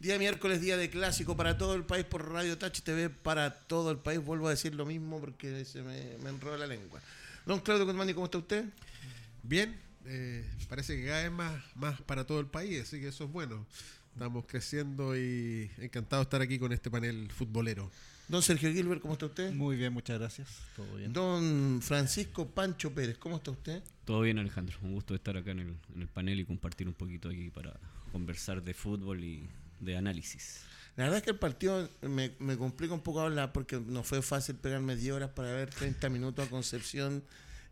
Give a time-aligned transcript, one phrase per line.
[0.00, 3.90] Día miércoles, día de clásico para todo el país por Radio Touch TV para todo
[3.90, 4.24] el país.
[4.24, 7.00] Vuelvo a decir lo mismo porque se me, me enrola la lengua.
[7.44, 8.64] Don Claudio Guzmán, ¿cómo está usted?
[9.42, 13.24] Bien, eh, parece que cada vez más, más para todo el país, así que eso
[13.24, 13.66] es bueno.
[14.12, 17.90] Estamos creciendo y encantado de estar aquí con este panel futbolero.
[18.28, 19.52] Don Sergio Gilbert, ¿cómo está usted?
[19.52, 20.48] Muy bien, muchas gracias.
[20.76, 21.12] Todo bien.
[21.12, 23.82] Don Francisco Pancho Pérez, ¿cómo está usted?
[24.04, 24.76] Todo bien, Alejandro.
[24.82, 27.74] Un gusto estar acá en el, en el panel y compartir un poquito aquí para
[28.12, 29.48] conversar de fútbol y
[29.80, 30.60] de análisis.
[30.96, 34.20] La verdad es que el partido me, me complica un poco hablar porque no fue
[34.20, 37.22] fácil pegarme 10 horas para ver 30 minutos a Concepción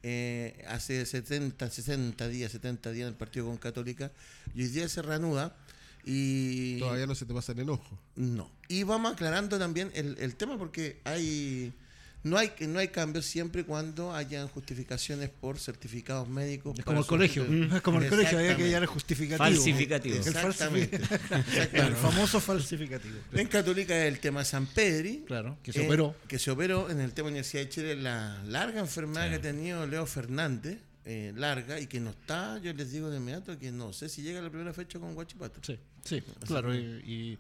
[0.09, 4.13] eh, hace 70, 60 días, 70 días en el partido con Católica.
[4.55, 5.57] Y hoy día se reanuda.
[6.05, 7.99] Y Todavía no se te pasa el enojo.
[8.15, 8.49] No.
[8.69, 11.73] Y vamos aclarando también el, el tema porque hay
[12.27, 16.77] no hay no hay cambios siempre y cuando hayan justificaciones por certificados médicos.
[16.77, 17.45] Es como el colegio.
[17.45, 19.45] Es como el colegio, había que hallar el justificativo.
[19.45, 20.17] Falsificativo.
[20.17, 21.01] El, Exactamente.
[21.73, 23.15] el famoso falsificativo.
[23.33, 25.23] En Católica es el tema San Pedri.
[25.25, 26.17] Claro, que se eh, operó.
[26.27, 29.87] Que se operó en el tema Universidad de Chile, la larga enfermedad que ha tenido
[29.87, 33.93] Leo Fernández, eh, larga, y que no está, yo les digo de inmediato que no
[33.93, 35.61] sé si llega a la primera fecha con Guachipato.
[35.63, 36.75] Sí, sí, claro.
[36.75, 37.39] Y, y,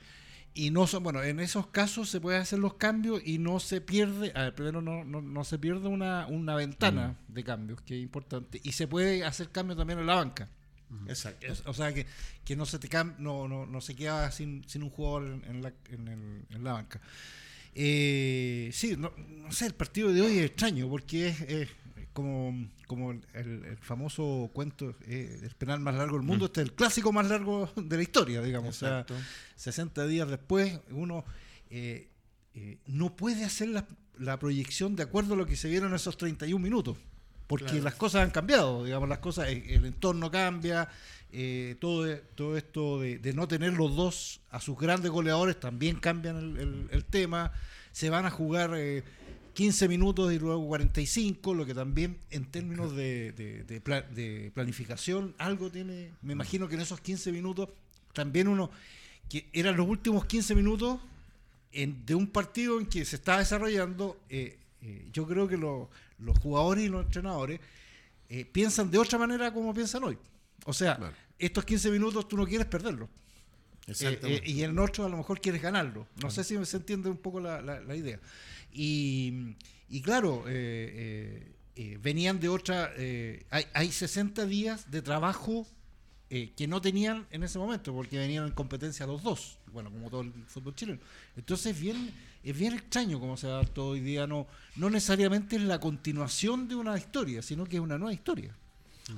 [0.56, 3.80] y no son, bueno, en esos casos se pueden hacer los cambios y no se
[3.80, 7.96] pierde, a ver, primero no, no, no se pierde una, una ventana de cambios, que
[7.96, 10.48] es importante, y se puede hacer cambios también en la banca.
[11.08, 11.46] Exacto.
[11.66, 12.06] O sea que,
[12.44, 15.44] que no se te cam- no, no, no se queda sin, sin un jugador en,
[15.56, 17.00] en la, en, el- en la banca.
[17.74, 21.68] Eh, sí, no, no sé, el partido de hoy es extraño porque es, es
[22.16, 26.68] como, como el, el famoso cuento, eh, el penal más largo del mundo, este es
[26.68, 28.70] el clásico más largo de la historia, digamos.
[28.70, 29.04] O sea,
[29.56, 31.26] 60 días después, uno
[31.68, 32.08] eh,
[32.54, 33.86] eh, no puede hacer la,
[34.18, 36.96] la proyección de acuerdo a lo que se vieron esos 31 minutos.
[37.46, 37.84] Porque Claro.
[37.84, 40.88] las cosas han cambiado, digamos, las cosas, el, el entorno cambia,
[41.30, 46.00] eh, todo, todo esto de, de no tener los dos a sus grandes goleadores también
[46.00, 47.52] cambian el, el- el tema.
[47.92, 48.72] Se van a jugar
[49.56, 54.50] 15 minutos y luego 45, lo que también en términos de, de- de pla- de
[54.54, 57.70] planificación algo tiene, me imagino que en esos 15 minutos
[58.12, 58.70] también uno,
[59.30, 61.00] que eran los últimos 15 minutos
[61.72, 65.88] en- de un partido en que se está desarrollando, eh, eh, yo creo que lo-
[66.18, 67.58] los jugadores y los entrenadores
[68.28, 70.18] eh, piensan de otra manera como piensan hoy.
[70.66, 71.14] O sea, Claro.
[71.38, 73.08] estos 15 minutos tú no quieres perderlos.
[74.44, 76.06] Y en otro a lo mejor quieres ganarlo.
[76.20, 78.18] No sé si se entiende un poco la, la- la idea.
[78.72, 79.54] Y,
[79.88, 82.90] y claro, eh, eh, eh, venían de otra...
[82.96, 85.66] eh, hay, hay 60 días de trabajo
[86.30, 90.10] eh, que no tenían en ese momento, porque venían en competencia los dos, bueno, como
[90.10, 90.98] todo el fútbol chileno.
[91.36, 92.10] Entonces es bien,
[92.42, 96.66] es bien extraño cómo se da todo hoy día, no, no necesariamente es la continuación
[96.68, 98.54] de una historia, sino que es una nueva historia.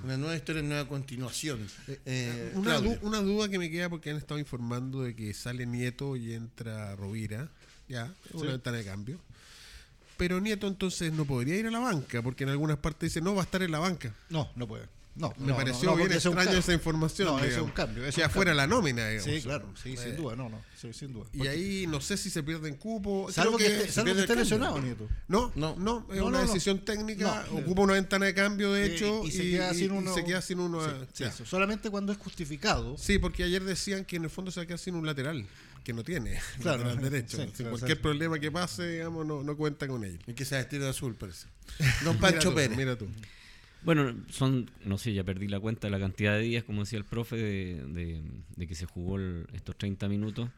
[0.04, 1.66] Una nueva historia, una nueva continuación.
[2.04, 5.64] Eh, una, du- una duda que me queda porque han estado informando de que sale
[5.64, 7.50] Nieto y entra Rovira.
[7.88, 8.46] Ya, es una Sí.
[8.48, 9.18] ventana de cambio.
[10.18, 13.34] Pero Nieto entonces no podría ir a la banca, porque en algunas partes dice no
[13.34, 14.12] va a estar en la banca.
[14.28, 14.84] No, no puede.
[15.14, 17.26] No, Me no, pareció no, no, bien extraño esa información.
[17.26, 19.24] No, es un cambio, es Que afuera la nómina, digamos.
[19.34, 21.24] Sí, claro, sí, Eh, sin duda, no, no, sí, sin duda.
[21.32, 23.26] Y Porque- ahí no sé si se pierden cupo.
[23.32, 25.08] salvo que, salvo que esté lesionado, Nieto.
[25.26, 25.74] No, No.
[25.76, 27.44] no, es No, una decisión técnica.
[27.50, 27.58] No.
[27.58, 30.14] Ocupa una ventana de cambio, de Eh, hecho, y, y se queda sin uno.
[30.14, 30.84] se queda sin uno.
[30.84, 31.28] Sí, ah, sí, ya.
[31.30, 31.44] eso.
[31.44, 32.96] Solamente cuando es justificado.
[32.96, 35.44] Sí, porque ayer decían que en el fondo se va a quedar sin un lateral,
[35.88, 36.38] que no tiene.
[36.60, 36.84] Claro.
[36.84, 37.38] lateral derecho.
[37.38, 38.02] Sí, Sin claro, cualquier sí.
[38.02, 40.18] problema que pase, digamos, no, no cuenta con él.
[40.26, 41.46] Y que se ha vestido de azul, parece.
[42.04, 42.76] Don Mira Pancho tú, Pérez.
[42.76, 43.06] Mira tú.
[43.82, 46.98] Bueno, son, no sé, ya perdí la cuenta de la cantidad de días, como decía
[46.98, 48.22] el profe, de, de-
[48.56, 50.50] de que se jugó el- estos 30 minutos.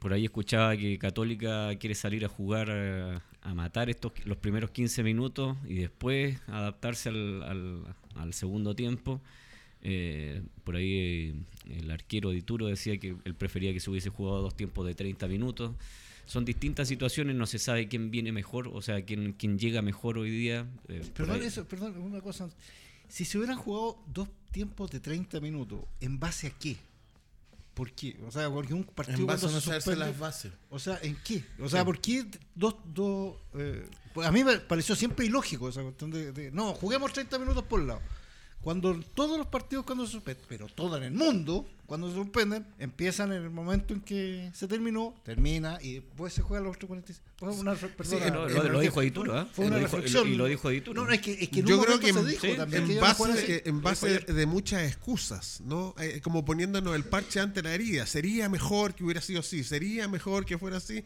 [0.00, 4.70] Por ahí escuchaba que Católica quiere salir a jugar eh, a matar estos los primeros
[4.72, 9.20] 15 minutos y después adaptarse al, al- al segundo tiempo.
[9.82, 11.34] Eh, por ahí eh,
[11.78, 15.28] el arquero Dituro decía que él prefería que se hubiese jugado dos tiempos de 30
[15.28, 15.72] minutos.
[16.26, 20.18] Son distintas situaciones, no se sabe quién viene mejor, o sea, quién, quién llega mejor
[20.18, 20.66] hoy día.
[20.88, 22.50] eh, Perdón, eso, perdón, una cosa.
[23.08, 26.76] Si se hubieran jugado dos tiempos de 30 minutos, ¿en base a qué?
[27.74, 28.18] ¿Por qué?
[28.26, 30.50] O sea, porque un partido En base a no se saberse las bases.
[30.70, 31.44] O sea, ¿en qué?
[31.60, 32.74] O sea, ¿por qué dos...
[32.86, 37.12] dos eh, pues a mí me pareció siempre ilógico esa cuestión de, de, No, juguemos
[37.12, 38.00] 30 minutos por lado.
[38.66, 42.66] Cuando todos los partidos cuando se suspenden, pero todo en el mundo, cuando se suspenden,
[42.80, 46.88] empiezan en el momento en que se terminó, termina y después se juega los otros
[46.88, 47.28] 45.
[47.38, 49.46] Fue una, re- perdona, lo- eh, lo- lo eh, dijo Dituro, ¿ah?
[49.52, 50.26] Fue una Lo dijo- reflexión.
[50.28, 51.00] y lo dijo Dituro.
[51.00, 52.56] No, no, es que, es que en Yo un creo que se en, dijo sí,
[52.56, 53.52] también en base, así.
[53.52, 55.94] eh, en base de muchas excusas, ¿no?
[56.00, 58.04] Eh, como poniéndonos el parche ante la herida.
[58.04, 61.04] Sería mejor que hubiera sido así, sería mejor que fuera así.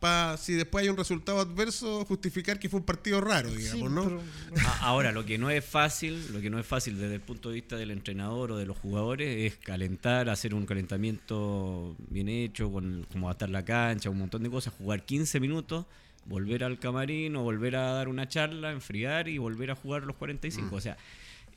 [0.00, 4.04] Para, si después hay un resultado adverso, justificar que fue un partido raro, digamos, ¿no?
[4.04, 4.22] pero-
[4.80, 7.56] Ahora, lo que no es fácil, lo que no es fácil desde el punto de
[7.56, 13.06] vista del entrenador o de los jugadores es calentar, hacer un calentamiento bien hecho, con
[13.12, 15.86] como atar la cancha, un montón de cosas, jugar 15 minutos,
[16.24, 20.16] volver al camarín o volver a dar una charla, enfriar y volver a jugar los
[20.16, 20.74] 45.
[20.74, 20.96] O sea,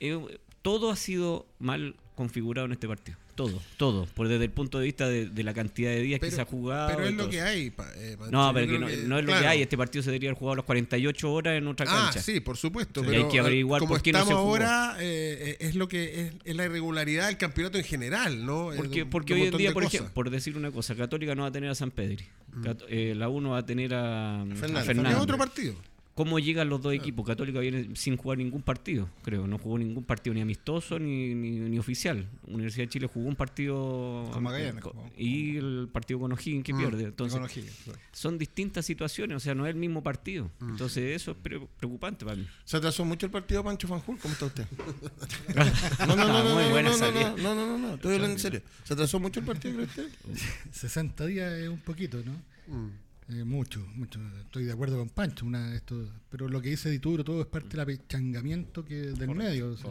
[0.00, 3.18] eh, todo ha sido mal configurado en este partido.
[3.34, 4.06] Todo, todo.
[4.14, 6.44] Por desde el punto de vista de, de la cantidad de días que se ha
[6.44, 6.88] jugado.
[6.94, 7.70] pero es lo todo que hay.
[7.70, 8.30] pa- eh, Pancho.
[8.30, 9.48] No, pero que no, que- no es lo que claro.
[9.48, 9.62] hay.
[9.62, 12.22] Este partido se debería haber jugado las 48 horas en otra Ah, cancha.
[12.22, 13.00] sí, por supuesto.
[13.00, 13.06] Sí.
[13.08, 14.54] Pero Y hay que averiguar como por qué no estamos se jugó.
[14.54, 18.72] ahora, eh, es lo que es, es la irregularidad del campeonato en general, ¿no?
[18.72, 19.94] Eh, Porque, de- porque de hoy en día, por, cosas.
[19.94, 22.24] ejemplo, por decir una cosa, Católica no va a tener a San Pedri.
[22.62, 24.86] Cat- eh, la 1 va a tener a, a Fernández.
[24.86, 25.12] Fernández.
[25.16, 25.74] Es otro partido.
[26.14, 27.26] ¿Cómo llegan los dos equipos?
[27.26, 29.48] Católica viene sin jugar ningún partido, creo.
[29.48, 32.28] No jugó ningún partido ni amistoso ni, ni, ni oficial.
[32.46, 35.10] Universidad de Chile jugó un partido Con Magallanes, co- jugó.
[35.16, 36.78] y el partido con O'Higgins que Mm.
[36.78, 37.04] pierde.
[37.06, 37.98] Entonces, con O'Higgins, claro.
[38.12, 40.52] son distintas situaciones, o sea, no es el mismo partido.
[40.60, 40.68] Mm.
[40.70, 42.46] Entonces, eso es pre- preocupante para mí.
[42.64, 44.16] ¿Se atrasó mucho el partido, Pancho Fanjul?
[44.18, 44.66] ¿Cómo está usted?
[46.06, 48.34] No, no, no, no, Muy no, buena no, no, no, no, no, no, estoy hablando
[48.34, 48.62] en serio.
[48.84, 50.08] ¿Se atrasó mucho el partido, cree usted?
[50.72, 52.32] 60 días es un poquito, ¿no?
[52.72, 52.90] Mm.
[53.30, 54.20] Eh, mucho, mucho.
[54.40, 57.70] Estoy de acuerdo con Pancho, una, esto, pero lo que dice Dituro todo es parte
[57.70, 59.70] del apechangamiento que, del medio.
[59.72, 59.90] o sea,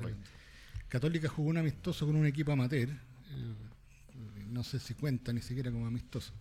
[0.88, 2.95] Católica jugó un amistoso con un equipo amateur, eh,
[4.51, 6.31] no sé si cuenta ni siquiera como amistoso.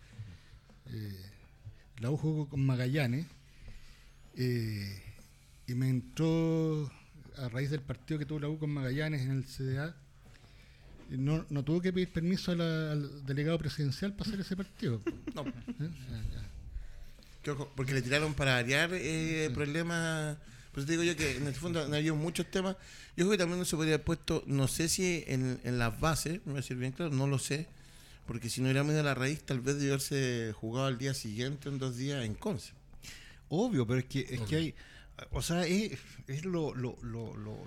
[0.90, 1.16] Eh,
[2.00, 3.26] la U jugó con Magallanes
[4.34, 5.02] eh,
[5.66, 6.90] y me entró
[7.38, 9.96] a raíz del partido que tuvo la U con Magallanes en el CDA.
[11.08, 15.00] No, no tuvo que pedir permiso la- al delegado presidencial para hacer ese partido.
[15.34, 15.44] No.
[15.46, 16.50] ya.
[17.74, 20.36] Porque le tiraron para variar eh, problemas.
[20.72, 22.76] Pues te digo yo que en el fondo han habido muchos temas.
[23.16, 26.00] Yo creo que también no se podría haber puesto, no sé si en, en las
[26.00, 27.68] bases, me voy a decir bien claro, no lo sé.
[28.26, 31.12] Porque si no hubiéramos ido a la raíz, tal vez debió haberse jugado al día
[31.12, 32.72] siguiente, en dos días, en Conce.
[33.48, 34.74] Obvio, pero es que, es que hay.
[35.32, 37.66] O sea, es, es lo, lo, lo, lo,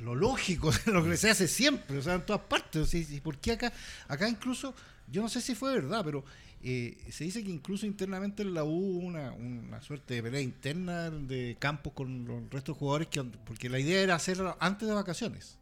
[0.00, 2.88] lo, lógico, lo que se hace siempre, o sea, en todas partes.
[2.88, 3.06] ¿sí?
[3.08, 3.72] ¿Y ¿Por qué acá?
[4.08, 4.74] Acá incluso,
[5.06, 6.24] yo no sé si fue verdad, pero
[6.62, 10.40] eh, se dice que incluso internamente en la U hubo una, una suerte de pelea
[10.40, 14.94] interna de campos con los restos jugadores, que, porque la idea era hacerlo antes de
[14.94, 15.56] vacaciones.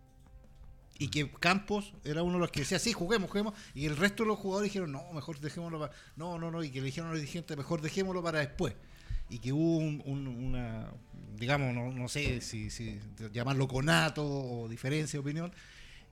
[1.01, 3.55] Y que Campos era uno de los que decía, sí, juguemos, juguemos.
[3.73, 5.93] Y el resto de los jugadores dijeron, no, mejor dejémoslo para...
[6.17, 6.65] No, no, no.
[6.65, 8.75] Y que le dijeron a los dirigentes, mejor dejémoslo para después.
[9.31, 10.91] Y que hubo un- un- una,
[11.37, 12.99] digamos, no, no sé si, si
[13.33, 15.53] llamarlo conato o diferencia de opinión.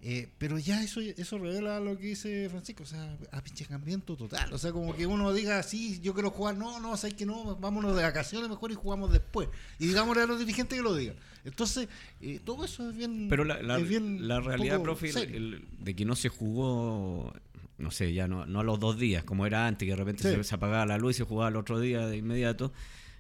[0.03, 4.53] Eh, pero ya eso eso revela lo que dice Francisco, o sea, apinchangamiento total.
[4.53, 7.57] O sea, como que uno diga, sí, yo quiero jugar, no, no, sabes que no,
[7.57, 9.49] vámonos de vacaciones mejor y jugamos después.
[9.79, 11.17] Y digámosle a los dirigentes que lo digan.
[11.45, 11.89] Entonces,
[12.21, 13.27] eh, todo eso es bien.
[13.29, 17.33] Pero la, la- es bien la un realidad, profe, el- de que no se jugó,
[17.79, 20.23] no sé, ya no, no a los dos días, como era antes, que de repente
[20.23, 20.35] Sí.
[20.37, 22.73] se, se apagaba la luz y se jugaba el otro día de inmediato.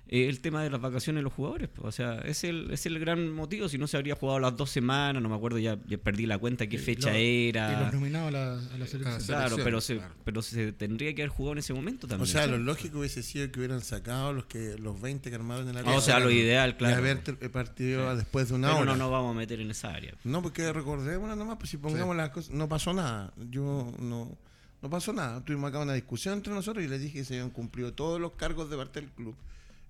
[0.08, 2.86] Eh, el tema de las vacaciones de los jugadores, pues, o sea, es el, es
[2.86, 3.68] el gran motivo.
[3.68, 6.38] Si no se habría jugado las dos semanas, no me acuerdo, ya, ya perdí la
[6.38, 7.72] cuenta qué Y fecha lo- era.
[7.80, 9.20] Y los nominados a la, a la selección.
[9.26, 10.14] Claro, pero se, claro.
[10.24, 12.22] pero se tendría que haber jugado en ese momento también.
[12.22, 12.50] O sea, ¿sí?
[12.50, 15.80] lo lógico hubiese sido que hubieran sacado los que los 20 que armaron en la
[15.80, 16.96] Ah, o sea, lo ideal, Y claro.
[16.96, 18.16] haber ter- partido Sí.
[18.18, 18.92] después de una Pero hora.
[18.92, 20.14] no nos vamos a meter en esa área.
[20.24, 23.32] No, porque recordémosla nomás, pues si pongamos las cosas, no pasó nada.
[23.50, 24.36] Yo no,
[24.82, 25.44] no pasó nada.
[25.44, 28.32] Tuvimos acá una discusión entre nosotros y les dije que se habían cumplido todos los
[28.32, 29.34] cargos de parte del club.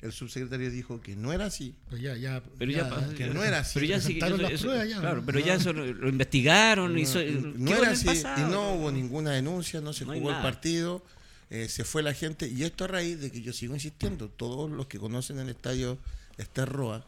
[0.01, 1.75] El subsecretario dijo que no era así.
[1.89, 3.75] Pues ya, ya, Pero ya, pa- que no era así.
[3.75, 5.27] Pero ya sí, presentaron eso- las eso- pruebas ya, claro, ¿no?
[5.27, 6.99] pero ya eso lo, lo investigaron.
[6.99, 8.47] hizo, ¿qué no fue era así pasado?
[8.49, 11.03] y no hubo ninguna denuncia, no se No jugó el partido,
[11.49, 14.71] eh, se fue la gente y esto a raíz de que yo sigo insistiendo, todos
[14.71, 15.99] los que conocen el estadio
[16.37, 17.07] Esther Roa,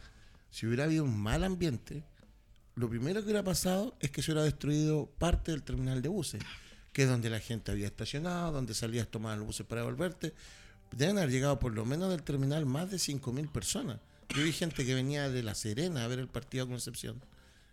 [0.51, 2.03] si hubiera habido un mal ambiente,
[2.75, 6.41] lo primero que hubiera pasado es que se hubiera destruido parte del terminal de buses,
[6.95, 10.33] que es donde la gente había estacionado, donde salías a tomar los buses para devolverte.
[10.93, 13.99] Deben haber llegado por lo menos del terminal más de 5.000 personas.
[14.31, 17.21] Yo vi gente que venía de La Serena a ver el partido a Concepción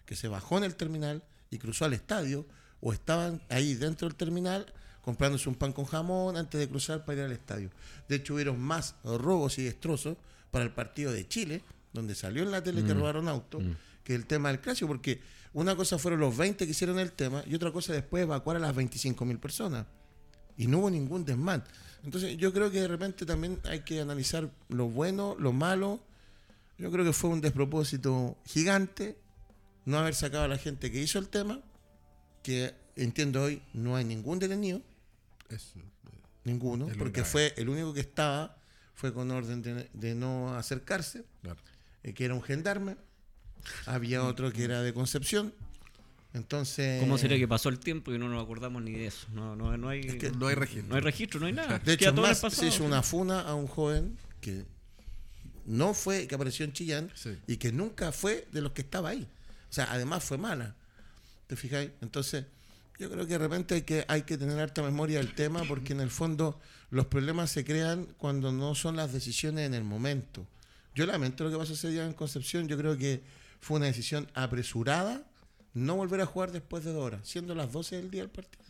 [0.05, 2.45] que se bajó en el terminal y cruzó al estadio
[2.81, 7.19] o estaban ahí dentro del terminal comprándose un pan con jamón antes de cruzar para
[7.19, 7.69] ir al estadio.
[8.07, 10.17] De hecho, hubieron más robos y destrozos
[10.51, 12.97] para el partido de Chile, donde salió en la tele que Mm.
[12.99, 13.71] robaron autos, Mm.
[14.03, 15.21] que el tema del clásico, porque
[15.53, 18.59] una cosa fueron los 20 que hicieron el tema y otra cosa después evacuar a
[18.59, 19.85] las 25 mil personas.
[20.57, 21.63] Y no hubo ningún desmán.
[22.03, 25.99] Entonces, yo creo que de repente también hay que analizar lo bueno, lo malo.
[26.77, 29.17] Yo creo que fue un despropósito gigante
[29.85, 31.59] no haber sacado a la gente que hizo el tema,
[32.43, 34.81] que entiendo hoy no hay ningún detenido,
[35.49, 35.79] Eso.
[36.43, 37.29] ninguno, Es lo porque grave.
[37.29, 38.57] fue el único que estaba,
[38.93, 41.59] fue con orden de, de no acercarse, Claro.
[42.03, 42.97] eh, que era un gendarme,
[43.85, 45.53] había otro que era de Concepción,
[46.35, 46.99] Entonces.
[46.99, 49.25] ¿Cómo sería que pasó el tiempo y no nos acordamos ni de eso?
[49.33, 50.87] No, no, no hay, que- No hay registro.
[50.89, 51.79] no hay registro, no hay nada.
[51.79, 54.65] De hecho, más se hizo una funa a un joven que
[55.65, 57.37] no fue, que apareció en Chillán Sí.
[57.47, 59.27] y que nunca fue de los que estaba ahí.
[59.69, 60.75] O sea, además fue mala.
[61.47, 61.91] ¿Te fijáis?
[62.01, 62.45] Entonces,
[62.99, 65.93] yo creo que de repente hay que, hay que tener harta memoria del tema porque
[65.93, 70.45] en el fondo los problemas se crean cuando no son las decisiones en el momento.
[70.93, 72.67] Yo lamento lo que pasó ese día en Concepción.
[72.67, 73.21] Yo creo que
[73.59, 75.23] fue una decisión apresurada
[75.75, 78.63] no volver a jugar después de dos horas, siendo las 12 del día el partido.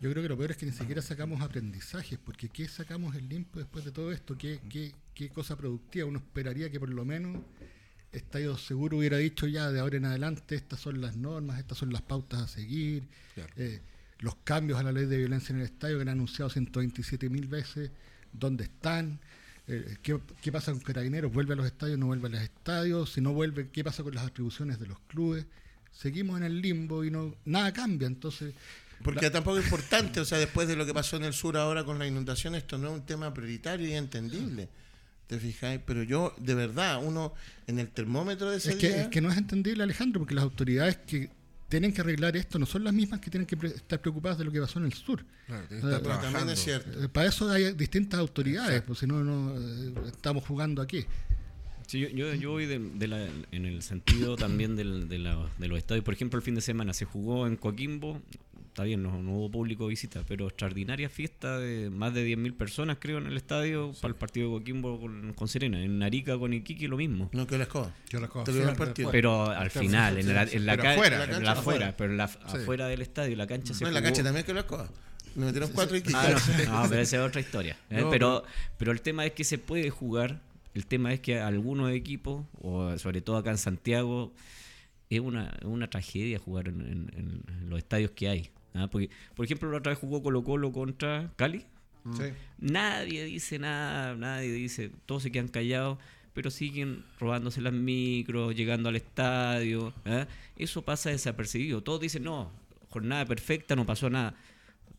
[0.00, 3.28] Yo creo que lo peor es que ni siquiera sacamos aprendizajes, porque ¿qué sacamos el
[3.28, 4.36] limpio después de todo esto?
[4.38, 6.06] ¿Qué, qué, qué cosa productiva?
[6.06, 7.38] Uno esperaría que por lo menos
[8.12, 11.92] Estadio Seguro hubiera dicho ya de ahora en adelante estas son las normas, estas son
[11.92, 13.52] las pautas a seguir, Claro.
[13.56, 13.80] eh,
[14.20, 17.46] los cambios a la ley de violencia en el estadio que han anunciado 127 mil
[17.48, 17.90] veces,
[18.32, 19.18] ¿dónde están?
[19.66, 21.32] Eh, ¿qué, qué pasa con Carabineros?
[21.32, 21.98] ¿Vuelve a los estadios?
[21.98, 23.12] ¿No vuelve a los estadios?
[23.12, 25.46] Si no vuelve, ¿qué pasa con las atribuciones de los clubes?
[25.92, 28.54] Seguimos en el limbo y no nada cambia, entonces...
[29.02, 31.84] Porque tampoco es importante, o sea, después de lo que pasó en el sur ahora
[31.84, 34.68] con la inundación, esto no es un tema prioritario y entendible.
[35.26, 35.80] ¿Te fijáis?
[35.84, 37.34] Pero yo, de verdad, uno
[37.66, 40.34] en el termómetro de ese Es que, día, es que no es entendible, Alejandro, porque
[40.34, 41.28] las autoridades que
[41.68, 44.44] tienen que arreglar esto no son las mismas que tienen que pre- estar preocupadas de
[44.44, 45.24] lo que pasó en el sur.
[45.46, 46.52] Claro, Eh, que estar pero también trabajando.
[46.52, 47.04] es cierto.
[47.04, 51.04] Eh, para eso hay distintas autoridades, pues si no, no eh, estamos jugando aquí.
[51.86, 55.48] Sí, yo, yo, yo voy de, de la- en el sentido también del- de, la-
[55.58, 56.04] de los estadios.
[56.04, 58.20] Por ejemplo, el fin de semana se jugó en Coquimbo.
[58.68, 62.98] Está bien, no, no hubo público visita, pero extraordinaria fiesta de más de 10.000 personas,
[63.00, 65.82] creo, en el estadio para el partido de Coquimbo con, con Serena.
[65.82, 67.30] En Arica con Iquique lo mismo.
[67.32, 67.94] no que la escoba.
[68.10, 68.28] Yo la
[68.74, 69.10] partido.
[69.10, 71.16] Pero al final, en la, en la Pero ca- afuera.
[71.16, 71.96] en la La cancha afuera, afuera.
[71.96, 74.52] pero en la, afuera del estadio, la cancha se No, en la cancha también que
[74.52, 74.90] la escoba.
[75.36, 76.34] Nos metieron cuatro y Ah,
[76.66, 77.78] no, no, pero esa es otra historia.
[77.90, 78.00] ¿eh?
[78.02, 78.42] No, pero,
[78.76, 80.40] pero el tema es que se puede jugar.
[80.76, 84.32] El tema es que algunos equipos, o sobre todo acá en Santiago,
[85.08, 88.50] es una, una tragedia jugar en, en- en los estadios que hay.
[88.74, 88.86] ¿ah?
[88.90, 91.64] Porque, por ejemplo, la otra vez jugó Colo Colo contra Cali.
[92.58, 95.98] Nadie dice nada, nadie dice, todos se quedan callados,
[96.34, 99.94] pero siguen robándose las micros, llegando al estadio.
[100.04, 100.26] ¿ah?
[100.56, 101.82] Eso pasa desapercibido.
[101.82, 102.52] Todos dicen, no,
[102.90, 104.34] jornada perfecta, no pasó nada.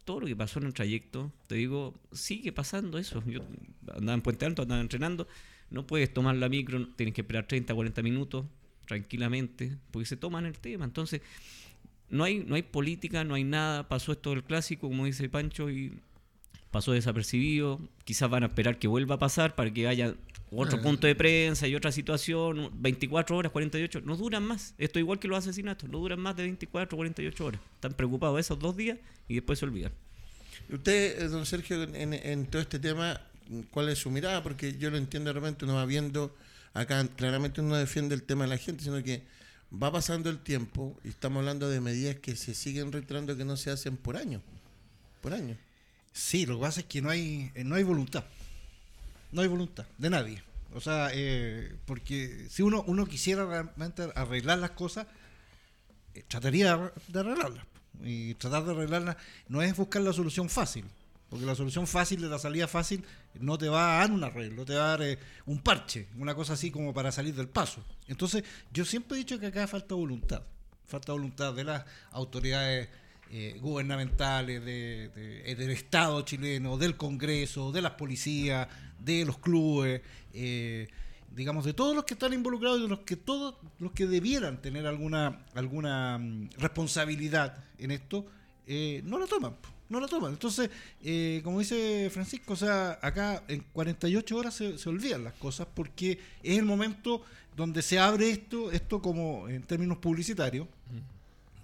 [0.06, 3.22] Todo lo que pasó en el trayecto, te digo, sigue pasando eso.
[3.28, 3.42] Yo
[3.94, 5.28] andaba en Puente Alto, andaba entrenando,
[5.70, 8.46] no puedes tomar la micro, tienes que esperar 30, 40 minutos
[8.86, 10.86] tranquilamente, porque se toman el tema.
[10.86, 11.22] Entonces,
[12.10, 13.88] no hay, no hay política, no hay nada.
[13.88, 16.00] Pasó esto del clásico, como dice Pancho, y
[16.72, 17.82] pasó desapercibido.
[18.06, 20.16] Quizás van a esperar que vuelva a pasar para que haya
[20.52, 20.82] otro Eh.
[20.82, 22.72] punto de prensa y otra situación.
[22.76, 24.74] 24 horas, 48, no duran más.
[24.78, 27.62] Esto igual que los asesinatos, no duran más de 24, 48 horas.
[27.76, 28.98] Están preocupados esos dos días
[29.28, 29.92] y después se olvidan.
[30.70, 33.20] Usted, don Sergio, en, en todo este tema,
[33.72, 34.44] ¿cuál es su mirada?
[34.44, 36.36] Porque yo lo entiendo de repente, uno va viendo,
[36.74, 39.24] acá claramente uno no defiende el tema de la gente, sino que
[39.72, 43.58] va pasando el tiempo y estamos hablando de medidas que se siguen reiterando que no
[43.58, 44.42] se hacen por año.
[45.22, 45.58] Por año.
[46.14, 48.24] Sí, lo que pasa es que no hay, eh, no hay voluntad.
[49.32, 50.44] No hay voluntad de nadie.
[50.74, 55.08] O sea, eh, porque si uno, uno quisiera realmente arreglar las cosas,
[56.14, 57.66] eh, trataría de arreglarlas.
[58.04, 60.86] Y tratar de arreglarlas no es buscar la solución fácil.
[61.30, 63.04] Porque la solución fácil de la salida fácil
[63.40, 66.34] no te va a dar un arreglo, te va a dar eh, un parche, una
[66.34, 67.84] cosa así como para salir del paso.
[68.08, 70.42] Entonces, yo siempre he dicho que acá falta voluntad.
[70.86, 72.88] Falta voluntad de las autoridades
[73.30, 75.12] eh, gubernamentales, de-
[75.46, 80.02] eh, del Estado chileno, del Congreso, de las policías, de los clubes,
[80.34, 80.88] eh,
[81.36, 84.62] digamos, de todos los que están involucrados y de los que todos los que debieran
[84.62, 88.26] tener alguna, alguna mm, responsabilidad en esto,
[89.04, 89.58] no la toman.
[89.90, 90.34] No la toman.
[90.34, 90.70] Entonces,
[91.04, 95.68] eh, como dice Francisco, o sea, acá en 48 horas se, se olvidan las cosas
[95.74, 97.24] porque es el momento
[97.56, 100.68] donde se abre esto, esto como en términos publicitarios,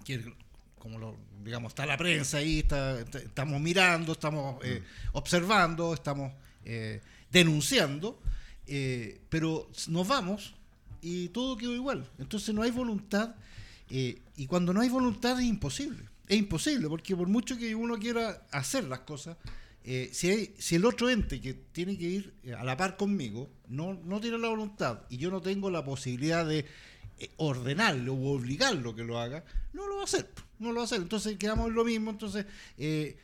[0.04, 0.32] que
[0.78, 6.32] como lo, digamos, está la prensa ahí, está, está- estamos mirando, estamos eh, observando, estamos
[6.64, 7.00] eh,
[7.30, 8.20] denunciando,
[8.66, 10.54] eh, pero nos vamos
[11.00, 12.08] y todo quedó igual.
[12.18, 13.34] Entonces no hay voluntad
[13.88, 16.02] y cuando no hay voluntad es imposible.
[16.28, 19.36] Es imposible porque por mucho que uno quiera hacer las cosas,
[19.84, 22.96] eh, si, hay- si el otro ente que tiene que ir eh, a la par
[22.96, 26.64] conmigo no, no tiene la voluntad y yo no tengo la posibilidad de
[27.18, 30.28] eh, ordenarlo o obligarlo que lo haga, no lo va a hacer.
[30.58, 31.00] No lo va a hacer.
[31.02, 32.10] Entonces quedamos en lo mismo.
[32.10, 32.46] Entonces,
[32.78, 33.16] eh,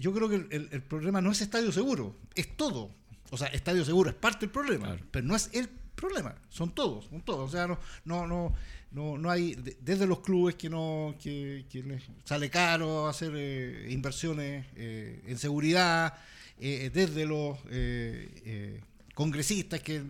[0.00, 2.90] yo creo que el, el- el problema no es estadio seguro, es todo.
[3.30, 5.04] O sea, estadio seguro es parte del problema, Claro.
[5.10, 7.48] pero no es el problema, son todos, son todos.
[7.48, 8.54] O sea, no, no, no,
[8.92, 13.32] no, no hay, de- desde los clubes que no, que, que les sale caro hacer
[13.34, 16.14] eh, inversiones eh, en seguridad,
[16.58, 18.80] eh, desde los eh, eh,
[19.14, 20.02] congresistas que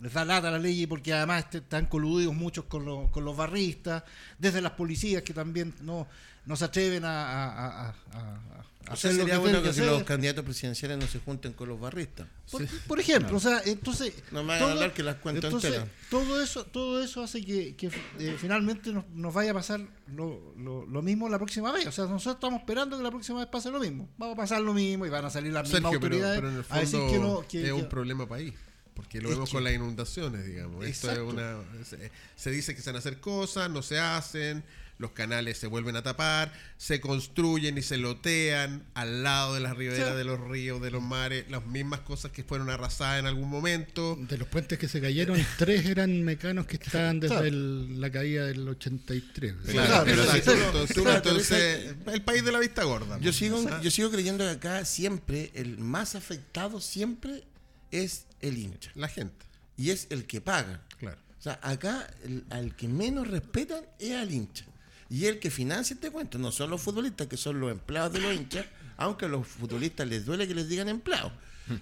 [0.00, 3.36] les da lata la ley porque además este- están coludidos muchos con, los- con los
[3.36, 4.02] barristas,
[4.38, 6.06] desde las policías que también no,
[6.46, 9.84] no se atreven a, a- a- a- O sea, lo que sería bueno que, que
[9.84, 12.26] los candidatos presidenciales no se junten con los barristas.
[12.50, 15.90] Por, por ejemplo, o sea, entonces No me hagan hablar que las cuento entonces, enteras.
[16.08, 20.54] todo eso, todo eso hace que, que, eh, finalmente nos, nos vaya a pasar lo,
[20.56, 21.86] lo, lo mismo la próxima vez.
[21.86, 24.08] O sea, nosotros estamos esperando que la próxima vez pase lo mismo.
[24.22, 26.48] Va a pasar lo mismo y van a salir las mismas Sergio, pero, autoridades pero
[26.50, 27.46] en el a decir fondo que no.
[27.46, 28.54] Que, es un problema país.
[28.98, 30.84] Porque lo Es vemos que- con las inundaciones, digamos.
[30.84, 31.56] Esto es una,
[31.88, 34.64] se, se dice que se van a hacer cosas, no se hacen,
[34.98, 39.76] los canales se vuelven a tapar, se construyen y se lotean al lado de las
[39.76, 40.16] riberas Sí.
[40.16, 44.18] de los ríos, de los mares, las mismas cosas que fueron arrasadas en algún momento.
[44.28, 47.46] De los puentes que se cayeron, tres eran mecanos que estaban desde Claro.
[47.46, 49.54] el- la caída del 83.
[49.70, 53.20] Claro, Claro, entonces, entonces, el país de la vista gorda.
[53.20, 57.44] Yo sigo, yo sigo creyendo que acá siempre el más afectado siempre
[57.90, 58.90] es el hincha.
[58.94, 59.44] La gente,
[59.76, 60.82] Y es el que paga.
[60.98, 61.18] claro.
[61.38, 64.64] O sea, acá el- al que menos respetan es al hincha.
[65.08, 68.20] Y el que financia este cuento no son los futbolistas, que son los empleados de
[68.20, 68.66] los hinchas,
[68.96, 71.32] aunque a los futbolistas les duele que les digan empleados.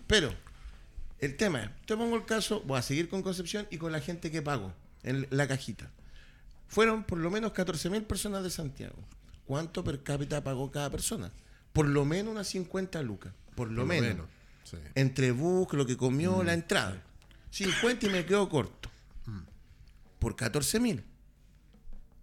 [0.06, 0.30] Pero
[1.20, 4.00] el tema es, te pongo el caso, voy a seguir con Concepción y con la
[4.00, 5.90] gente que pago en la cajita.
[6.68, 8.96] Fueron por lo menos 14.000 personas de Santiago.
[9.46, 11.30] ¿Cuánto per cápita pagó cada persona?
[11.72, 13.32] Por lo menos unas 50 lucas.
[13.54, 14.26] Por lo, Por menos.
[14.66, 14.76] Sí.
[14.94, 17.02] Entre bus, lo que comió, la entrada.
[17.50, 18.90] 50 y me quedo corto.
[20.18, 21.04] Por 14 mil.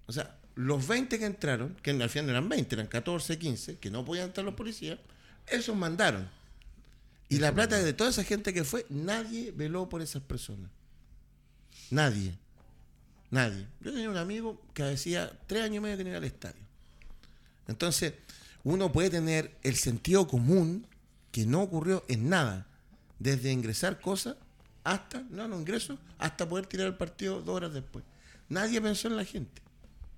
[0.05, 3.77] O sea, los 20 que entraron, que al final no eran 20, eran 14, 15,
[3.77, 4.99] que no podían entrar los policías,
[5.47, 6.29] esos mandaron.
[7.29, 10.69] Y la plata de toda esa gente que fue, nadie veló por esas personas.
[11.89, 12.37] Nadie.
[13.31, 13.65] Nadie.
[13.81, 16.61] Yo tenía un amigo que decía tres años y medio que no iba al estadio.
[17.67, 18.13] Entonces,
[18.63, 20.85] uno puede tener el sentido común
[21.33, 22.67] que no ocurrió en nada,
[23.17, 24.35] desde ingresar cosas
[24.83, 28.05] hasta, no, no ingreso, hasta poder tirar el partido dos horas después.
[28.49, 29.61] Nadie pensó en la gente.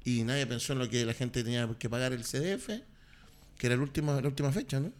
[0.04, 2.68] Y nadie pensó en lo que la gente tenía que pagar el CDF,
[3.58, 4.92] que era el último, la última fecha, ¿no?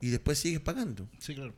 [0.00, 1.08] Y después sigues pagando.
[1.18, 1.54] Sí, claro.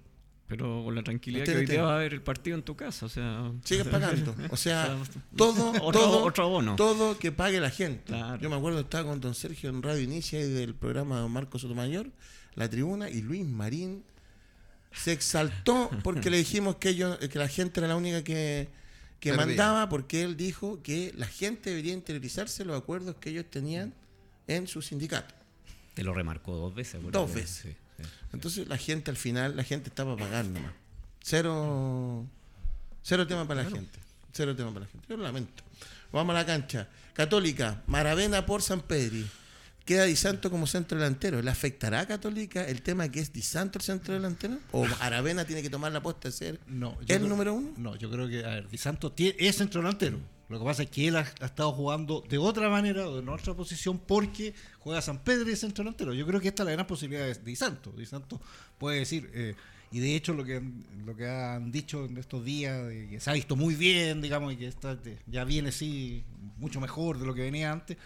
[0.46, 2.76] Pero con la tranquilidad Usted que hoy día va a ver el partido en tu
[2.76, 3.50] casa, o sea...
[3.64, 4.34] Sigues pagando.
[4.50, 4.96] O sea,
[5.36, 6.76] todo, otro- todo, otro abono.
[6.76, 8.04] todo que pague la gente.
[8.06, 8.40] Claro.
[8.40, 11.32] Yo me acuerdo estaba con don Sergio en Radio Inicia y del programa de don
[11.32, 12.10] Marcos Sotomayor,
[12.54, 14.04] La Tribuna, y Luis Marín
[14.92, 18.68] se exaltó porque le dijimos que ellos, que la gente era la única que,
[19.20, 23.94] que mandaba, porque él dijo que la gente debería interiorizarse los acuerdos que ellos tenían
[24.46, 25.34] en su sindicato.
[25.94, 27.00] Te lo remarcó dos veces.
[27.10, 27.76] Dos veces.
[27.96, 28.08] Sí, sí.
[28.32, 30.74] Entonces la gente al final, la gente estaba pagando nomás.
[31.22, 32.26] Cero,
[33.02, 33.98] cero tema para la gente.
[34.32, 35.06] Cero tema para la gente.
[35.08, 35.62] Yo lo lamento.
[36.12, 36.88] Vamos a la cancha.
[37.12, 39.26] Católica, Maravena por San Pedri.
[39.84, 41.42] Queda Di Santo como centro delantero.
[41.42, 44.58] ¿Le afectará a Católica el tema que es Di Santo el centro delantero?
[44.72, 47.72] ¿O Aravena tiene que tomar la apuesta de ser No, el creo- número uno?
[47.76, 50.18] No, yo creo que, a ver, Di Santo es centro delantero.
[50.48, 53.28] Lo que pasa es que él ha, ha estado jugando de otra manera o en
[53.28, 56.12] otra posición porque juega San Pedro y es centro delantero.
[56.12, 57.92] Yo creo que esta es la gran posibilidad de Di Santo.
[57.96, 58.40] Di Santo
[58.78, 59.54] puede decir, eh,
[59.92, 63.20] y de hecho lo que, han- lo que han dicho en estos días, de que
[63.20, 66.24] se ha visto muy bien, digamos, y que está, ya viene sí
[66.58, 67.96] mucho mejor de lo que venía antes.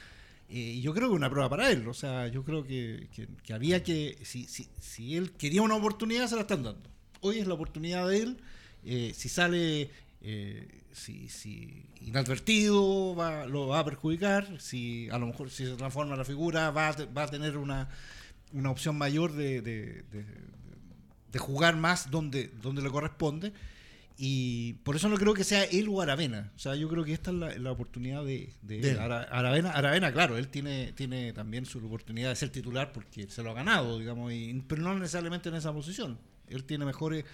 [0.48, 1.86] Eh, y yo creo que una prueba para él.
[1.88, 6.28] O sea, yo creo que, que- había que, si, si, si él quería una oportunidad,
[6.28, 6.88] se la están dando.
[7.20, 8.36] Hoy es la oportunidad de él.
[8.84, 14.60] Eh, si sale eh, si, si inadvertido, va, lo va a perjudicar.
[14.60, 17.88] Si a lo mejor si se transforma la figura, va a, va a tener una,
[18.52, 20.04] una opción mayor de- de-
[21.32, 23.52] de jugar más donde, donde le corresponde.
[24.16, 26.52] Y por eso no creo que sea él o Aravena.
[26.54, 28.96] O sea, yo creo que esta es la, la oportunidad de, de De él.
[28.96, 28.98] él.
[29.00, 33.42] Ara- Aravena, Aravena, claro, él tiene, tiene también su oportunidad de ser titular porque se
[33.42, 36.16] lo ha ganado, digamos, y- pero no necesariamente en esa posición.
[36.48, 37.24] Él tiene mejores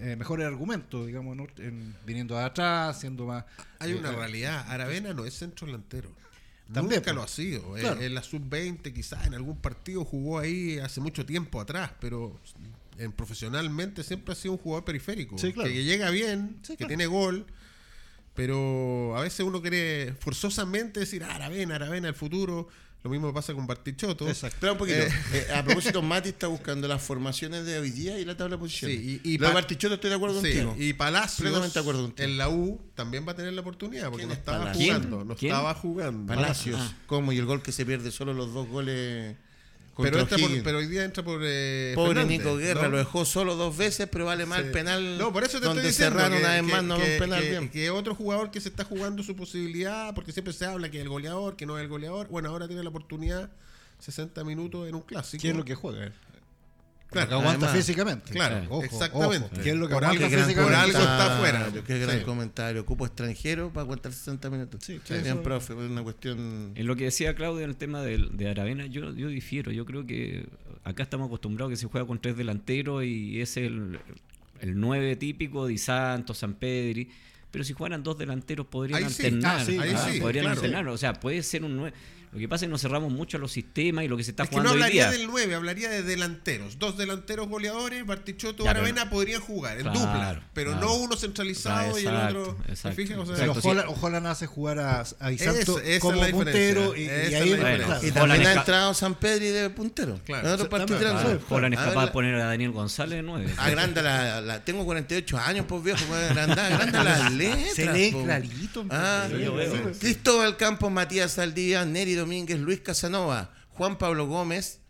[0.00, 1.46] eh, mejores argumentos, digamos, ¿no?
[1.58, 3.44] En- viniendo de atrás, siendo más...
[3.78, 4.64] Hay eh, una eh, realidad.
[4.68, 6.10] Aravena no es centro delantero.
[6.72, 7.14] También, Nunca pues.
[7.14, 7.76] lo ha sido.
[7.76, 8.06] Eh.
[8.06, 12.40] En la sub-20 quizás en algún partido jugó ahí hace mucho tiempo atrás, pero
[12.98, 15.36] en profesionalmente siempre ha sido un jugador periférico.
[15.38, 15.70] Sí, claro.
[15.70, 16.88] Que llega bien, Sí, que claro.
[16.88, 17.46] tiene gol,
[18.34, 22.68] pero a veces uno quiere forzosamente decir, ah, Aravena, Aravena, el futuro.
[23.04, 24.26] Lo mismo pasa con Bartichotto.
[24.26, 24.56] Exacto.
[24.56, 24.96] Espera un poquito.
[24.96, 25.12] Eh.
[25.34, 28.60] Eh, a propósito, Mati está buscando las formaciones de hoy día y la tabla de
[28.60, 28.96] posiciones.
[28.98, 30.74] Sí, y- y Lo de Bartichotto estoy de acuerdo Sí, contigo.
[30.78, 32.26] y Palacios de acuerdo contigo.
[32.26, 34.86] en la U también va a tener la oportunidad porque ¿Quién no es estaba Palacios?
[34.86, 35.24] jugando.
[35.26, 35.52] No ¿Quién?
[35.52, 36.34] estaba jugando.
[36.34, 36.80] Palacios.
[36.82, 36.96] Ah.
[37.06, 37.32] ¿Cómo?
[37.32, 39.36] Y el gol que se pierde solo los dos goles
[39.96, 41.40] Pero, entra por- pero hoy día entra por.
[41.44, 42.88] eh, Pobre Fernández, Nico Guerra, ¿no?
[42.90, 44.66] lo dejó solo dos veces, pero vale más Sí.
[44.66, 46.82] el penal No, por eso te donde estoy diciendo cerraron que, una vez que- más,
[46.84, 47.68] no que- un penal que- bien.
[47.70, 51.02] que otro jugador que se está jugando su posibilidad, porque siempre se habla que es
[51.02, 52.28] el goleador, que no es el goleador.
[52.28, 53.50] Bueno, ahora tiene la oportunidad
[54.00, 55.40] 60 minutos en un clásico.
[55.42, 56.12] ¿Qué es lo que juega él?
[57.14, 58.30] Claro, aguanta además, físicamente.
[58.32, 59.46] Claro, Ojo, exactamente.
[59.52, 59.62] ojo.
[59.62, 60.62] ¿Qué es lo que Por algo- físicamente?
[60.62, 61.68] por algo está afuera.
[61.86, 62.24] Qué gran Sí.
[62.24, 62.84] comentario.
[62.84, 64.82] Cupo extranjero para aguantar 60 minutos.
[64.84, 66.72] Sí, Bien, eso- profe, es una cuestión.
[66.74, 69.72] En lo que decía Claudio en el tema del- de, Aravena, yo, yo difiero.
[69.72, 70.46] Yo creo que
[70.84, 73.98] acá estamos acostumbrados que se juega con tres delanteros y es el,
[74.60, 77.08] el 9 típico de Santos, San Pedri.
[77.50, 79.60] Pero si jugaran dos delanteros podrían Ahí sí, alternar.
[79.60, 80.60] ah, sí, ahí sí, podrían claro.
[80.60, 80.88] alternar.
[80.88, 81.94] O sea, puede ser un 9.
[82.34, 84.32] Lo que pasa es que nos cerramos mucho a los sistemas y lo que se
[84.32, 85.18] está Es que no jugando hoy hablaría día.
[85.18, 86.78] del 9, hablaría de delanteros.
[86.78, 90.86] Dos delanteros goleadores, Bartichotto y Aravena podrían jugar en Claro, dupla, pero claro.
[90.86, 92.56] no uno centralizado y el exacto, otro.
[92.66, 92.96] ¿te exacto.
[92.96, 93.18] fijas?
[93.18, 93.68] O sea, Exacto, sí.
[93.68, 95.52] Holland, Holland hace jugar a, a esa
[95.84, 96.32] es como la diferencia.
[96.32, 97.76] puntero y, y ahí la claro.
[97.78, 98.08] diferencia.
[98.08, 100.18] Y también ha entrado San Pedri de puntero.
[100.24, 100.48] Claro.
[100.48, 101.38] En otro partido También, tranquilo.
[101.46, 101.54] claro.
[101.56, 103.54] Holland es capaz ver, de poner a Daniel González de 9.
[103.58, 106.00] Agranda la, la- Tengo 48 años, pues viejo.
[106.08, 107.68] pues, Agranda, agranda las letras.
[107.74, 108.24] Se lee po.
[108.24, 108.84] clarito.
[108.90, 109.98] Ah, Sí.
[110.00, 114.80] Cristóbal Campos, Matías Saldivia, Neri Domínguez, Luis Casanova, Juan Pablo Gómez,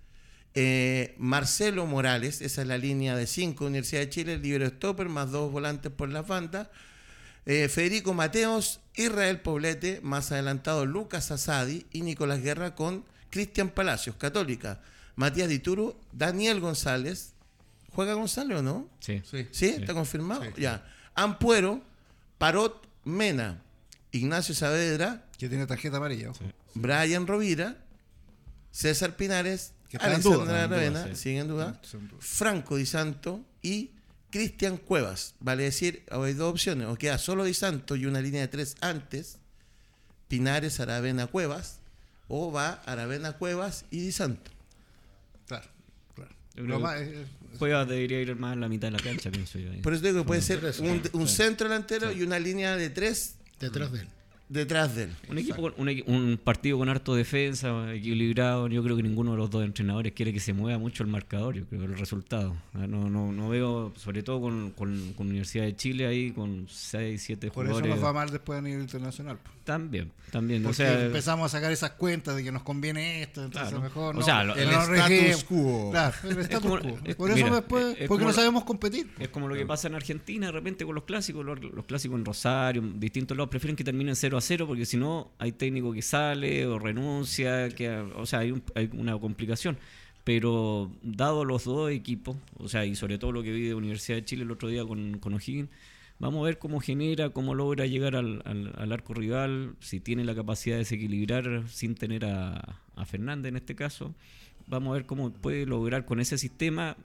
[0.54, 5.32] eh, Marcelo Morales, esa es la línea de 5, Universidad de Chile, libero stopper, más
[5.32, 6.68] dos volantes por las bandas.
[7.44, 14.14] Eh, Federico Mateos, Israel Poblete, más adelantado Lucas Asadi y Nicolás Guerra con Cristian Palacios,
[14.14, 14.80] Católica.
[15.16, 17.32] Matías Dituro, Daniel González.
[17.90, 18.88] ¿Juega González o no?
[19.00, 19.22] Sí.
[19.28, 19.48] sí.
[19.50, 19.66] ¿Sí?
[19.66, 20.44] ¿Está confirmado?
[20.44, 20.62] Sí.
[20.62, 20.86] Ya.
[21.16, 21.82] Ampuero,
[22.38, 23.60] Parot Mena,
[24.12, 26.30] Ignacio Saavedra, Que tiene tarjeta amarilla.
[26.30, 26.44] ojo.
[26.74, 27.76] Brian Rovira,
[28.70, 31.36] César Pinares, Alexandra Aravena, sí.
[31.36, 32.18] en duda, Sin duda.
[32.20, 33.90] Franco Di Santo y
[34.30, 35.34] Cristian Cuevas.
[35.40, 38.76] Vale decir, hay dos opciones, o queda solo Di Santo y una línea de tres
[38.80, 39.38] antes,
[40.28, 41.78] Pinares, Aravena, Cuevas,
[42.26, 44.50] o va Aravena, Cuevas y Di Santo.
[45.46, 45.68] Claro,
[47.58, 49.70] Cuevas debería ir más en la mitad de la cancha, pienso yo.
[49.82, 53.36] Por eso digo que puede ser un, un centro delantero y una línea de tres
[53.60, 54.08] Detrás de él.
[54.48, 55.10] Detrás de él.
[55.28, 58.68] Un, equipo, con- un, un partido con harto defensa, equilibrado.
[58.68, 61.54] Yo creo que ninguno de los dos entrenadores quiere que se mueva mucho el marcador,
[61.56, 62.54] yo creo, el resultado.
[62.74, 67.22] No, no, no veo, sobre todo con, con, con Universidad de Chile ahí, con 6,
[67.22, 67.96] 7 por eso jugadores.
[67.96, 69.38] nos va mal después a nivel internacional.
[69.64, 70.62] También, también.
[70.62, 73.82] Porque o sea, empezamos a sacar esas cuentas de que nos conviene esto, entonces Claro.
[73.82, 74.24] mejor O no.
[74.24, 75.90] sea, lo- El nos status quo.
[75.90, 76.98] Claro, el status como- quo.
[77.02, 79.08] es- Por eso mira, después, es- es porque no lo- sabemos competir.
[79.18, 82.18] Es como lo que pasa en Argentina de repente con los clásicos, los, los clásicos
[82.18, 85.52] en Rosario, en distintos lados, prefieren que terminen 0 a 0 porque si no hay
[85.52, 89.78] técnico que sale o renuncia, que, o sea, hay, un- hay una complicación.
[90.24, 94.16] Pero dado los dos equipos, o sea, y sobre todo lo que vi de Universidad
[94.18, 95.68] de Chile el otro día con, con O'Higgins,
[96.18, 100.24] vamos a ver cómo genera, cómo logra llegar al, al- al arco rival, si tiene
[100.24, 104.14] la capacidad de desequilibrar sin tener a, a Fernández en este caso.
[104.66, 106.96] Vamos a ver cómo puede lograr con ese sistema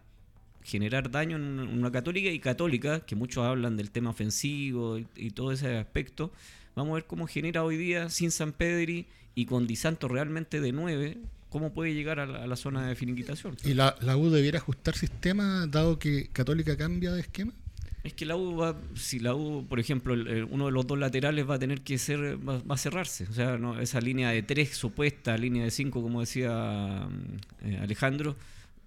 [0.63, 5.07] generar daño en una, una católica y católica, que muchos hablan del tema ofensivo y,
[5.15, 6.31] y todo ese aspecto.
[6.79, 10.61] Vamos a ver cómo genera hoy día sin San Pedri y con Di Santo realmente
[10.61, 11.17] de 9,
[11.49, 13.57] cómo puede llegar a la, a la zona de finiquitación.
[13.65, 17.51] ¿Y la, la U debiera ajustar sistema dado que Católica cambia de esquema?
[18.05, 20.97] Es que la U va, si la U, por ejemplo, el- uno de los dos
[20.97, 23.25] laterales va a tener que ser, va, va a cerrarse.
[23.29, 27.79] O sea, no, esa línea de tres supuesta, línea de cinco, como decía mm, eh,
[27.81, 28.37] Alejandro,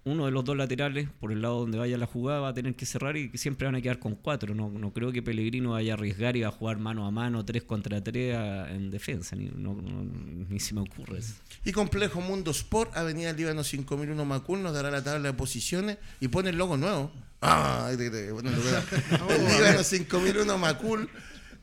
[0.05, 2.75] uno de los dos laterales, por el lado donde vaya la jugada, va a tener
[2.75, 4.53] que cerrar y siempre van a quedar con cuatro.
[4.53, 7.45] No, no creo que Pellegrino vaya a arriesgar y va a jugar mano a mano,
[7.45, 9.35] tres contra tres a- en defensa.
[9.37, 10.03] Ni, no- no-
[10.49, 11.35] ni se me ocurre eso.
[11.63, 16.27] Y Complejo Mundo Sport, Avenida Líbano 5001 Macul, nos dará la tabla de posiciones y
[16.27, 17.09] pone el logo nuevo.
[17.41, 18.51] Ah, de- de- bueno,
[19.57, 21.09] Líbano 5001 Macul,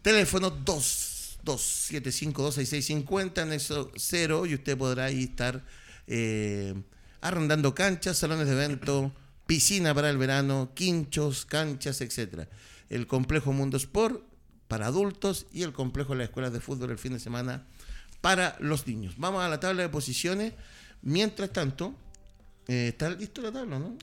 [0.03, 5.63] teléfono 2 275-26650, anexo 0, y usted podrá ahí estar
[6.07, 6.75] eh,
[7.21, 9.13] arrendando canchas, salones de evento,
[9.47, 12.49] piscina para el verano, quinchos, canchas, etcétera.
[12.89, 14.23] El Complejo Mundo Sport
[14.69, 17.67] para adultos y el complejo de las escuelas de fútbol el fin de semana
[18.21, 19.15] para los niños.
[19.17, 20.53] Vamos a la tabla de posiciones.
[21.03, 21.95] Mientras tanto,
[22.69, 23.97] eh, ¿está listo la tabla, no?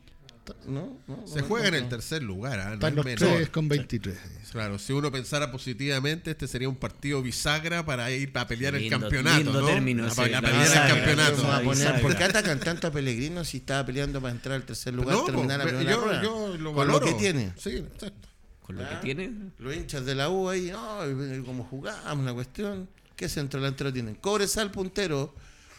[0.66, 0.98] ¿No?
[1.08, 1.28] ¿No?
[1.28, 1.48] Se ¿No?
[1.48, 3.36] juega en el tercer lugar, no Están es los menor.
[3.36, 4.18] tres con 23.
[4.52, 8.84] Claro, si uno pensara positivamente, este sería un partido bisagra para ir a pelear el
[8.84, 9.68] Lindo- campeonato, lindo ¿no?
[9.68, 10.88] término a, ese, a la pelear bisagra.
[10.88, 11.52] el campeonato.
[11.52, 12.02] A poner-.
[12.02, 15.24] ¿Por qué atacan tanto a Pellegrino si estaba peleando para entrar al tercer lugar, No,
[15.26, 16.24] terminar la pues, primera yo, rueda?
[16.24, 17.54] yo lo Con lo que tiene.
[17.58, 18.28] Sí, exacto.
[18.62, 18.90] Con lo Ah.
[18.90, 22.90] que tiene, Los hinchas de la U ahí, ay, cómo jugamos la cuestión.
[23.16, 24.16] ¿Qué centro delantero tienen?
[24.16, 25.34] Cobresal puntero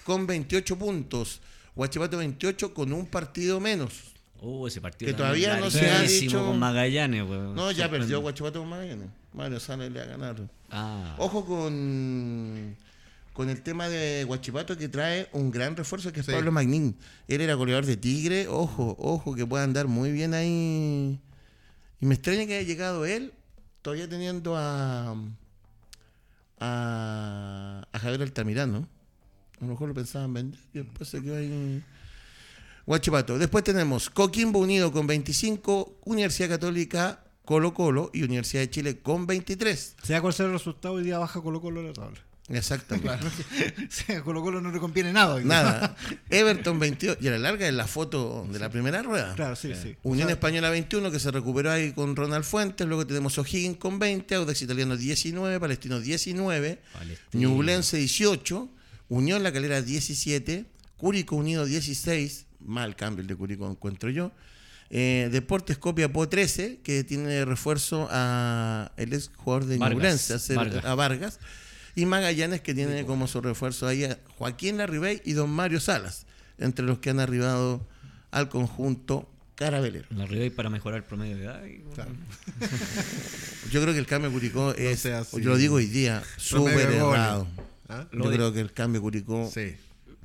[0.04, 1.40] con 28 puntos.
[1.76, 4.14] Guachipato 28 con un partido menos.
[4.40, 7.54] Oh, ese partido Que todavía no se ha dicho- con Magallanes, weón.
[7.56, 7.98] No, ya Sorprende.
[8.06, 9.08] perdió Guachipato con Magallanes.
[9.32, 10.48] Mario Sales le ha ganado.
[10.70, 11.16] Ah.
[11.18, 12.76] Ojo con,
[13.32, 16.32] con el tema de Guachipato que trae un gran refuerzo que es Sí.
[16.32, 16.96] Pablo Magnín.
[17.26, 18.46] Él era goleador de Tigre.
[18.48, 21.18] Ojo, ojo, que puede andar muy bien ahí.
[22.00, 23.32] Y me extraña que haya llegado él
[23.82, 25.16] todavía teniendo a,
[26.60, 28.88] a, a Javier Altamirano.
[29.60, 31.82] A lo mejor lo pensaban vender y después se quedó ahí.
[32.88, 33.38] Guachipato.
[33.38, 39.26] Después tenemos Coquimbo Unido con 25, Universidad Católica, Colo Colo y Universidad de Chile con
[39.26, 39.96] 23.
[40.02, 42.18] Sea cual sea el resultado, hoy día baja Colo Colo en la tabla.
[42.48, 43.10] Exactamente.
[43.88, 45.34] O sea, a Colo Colo no le conviene nada.
[45.34, 45.44] hoy.
[45.44, 45.94] Nada.
[46.30, 47.18] Everton 22.
[47.20, 49.34] Y a la larga es la foto de la primera rueda.
[49.34, 49.94] Claro, sí, sí.
[50.02, 53.76] Unión O sea, Española 21 que se recuperó ahí con Ronald Fuentes, luego tenemos O'Higgins
[53.76, 57.48] con 20, Audax Italiano 19, Palestino 19, Palestino.
[57.50, 58.66] Ñublense 18,
[59.10, 60.64] Unión La Calera 17,
[60.96, 64.32] Curicó Unido 16, mal cambio el de Curicó encuentro yo,
[64.90, 70.56] eh, Deportes Copiapó 13, que tiene refuerzo a el ex jugador de Vargas, Ñublense, a,
[70.56, 70.84] Vargas.
[70.84, 71.40] a Vargas,
[71.94, 76.26] y Magallanes que tiene como su refuerzo ahí a Joaquín Larribey y don Mario Salas,
[76.58, 77.86] entre los que han arribado
[78.30, 79.28] al conjunto
[79.58, 80.06] carabelero.
[80.10, 81.64] La Ribey para mejorar el promedio de edad.
[81.66, 82.12] y, bueno,
[83.70, 85.42] Yo creo que el cambio de Curicó es, así.
[85.42, 87.48] yo lo digo hoy día, súper errado.
[87.88, 88.06] ¿Ah?
[88.12, 89.74] Yo creo que el cambio de Curicó Sí.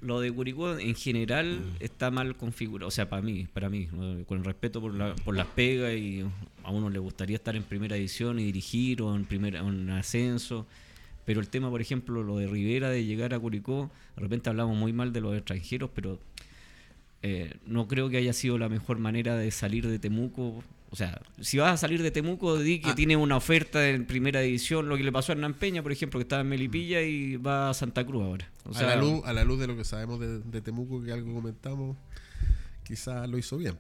[0.04, 3.88] Lo de Curicó en general está mal configurado, o sea, para mí, para mí,
[4.28, 6.26] con respeto por, la, por las pegas y
[6.64, 10.68] a uno le gustaría estar en primera edición y dirigir o en primer en ascenso,
[11.26, 14.78] pero el tema, por ejemplo, lo de Rivera de llegar a Curicó, de repente hablamos
[14.78, 16.20] muy mal de los extranjeros, pero
[17.22, 20.62] eh, no creo que haya sido la mejor manera de salir de Temuco.
[20.94, 22.96] O sea, si vas a salir de Temuco, di que Ah.
[22.96, 26.20] tiene una oferta en primera edición, lo que le pasó a Hernán Peña, por ejemplo,
[26.20, 28.48] que estaba en Melipilla y va a Santa Cruz ahora.
[28.66, 31.04] O sea, a, la luz, a la luz de lo que sabemos de, de Temuco,
[31.04, 31.98] que algo comentamos,
[32.84, 33.76] quizás lo hizo bien.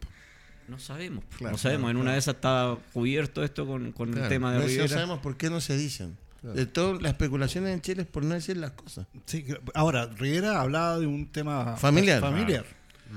[0.67, 1.81] No sabemos, Claro, no sabemos.
[1.83, 2.13] claro, en una claro.
[2.13, 4.23] de esas está cubierto esto con, con Claro.
[4.25, 4.87] el tema de no, Rivera.
[4.87, 6.17] sabemos por qué no se dicen.
[6.41, 6.55] Claro.
[6.55, 9.05] De todas las especulaciones en Chile es por no decir las cosas.
[9.25, 9.45] sí,
[9.75, 12.19] ahora, Rivera hablaba de un tema Familiar.
[12.21, 12.65] Familiar.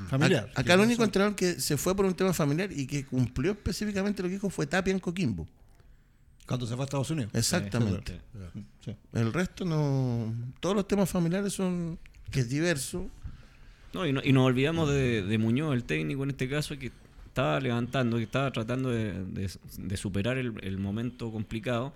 [0.08, 0.50] Familiar.
[0.54, 3.52] A- acá el único entrenador que se fue por un tema familiar y que cumplió
[3.52, 5.46] específicamente lo que dijo fue Tapia en Coquimbo.
[6.46, 7.30] Cuando se fue a Estados Unidos.
[7.34, 8.20] Exactamente.
[8.84, 8.94] Sí.
[9.14, 10.32] El resto no.
[10.60, 11.98] Todos los temas familiares son.
[12.30, 13.08] que es diverso.
[13.94, 16.92] No, y, no- y nos olvidamos de, de Muñoz, el técnico en este caso, que
[17.26, 21.94] estaba levantando, que estaba tratando de, de- de superar el, el momento complicado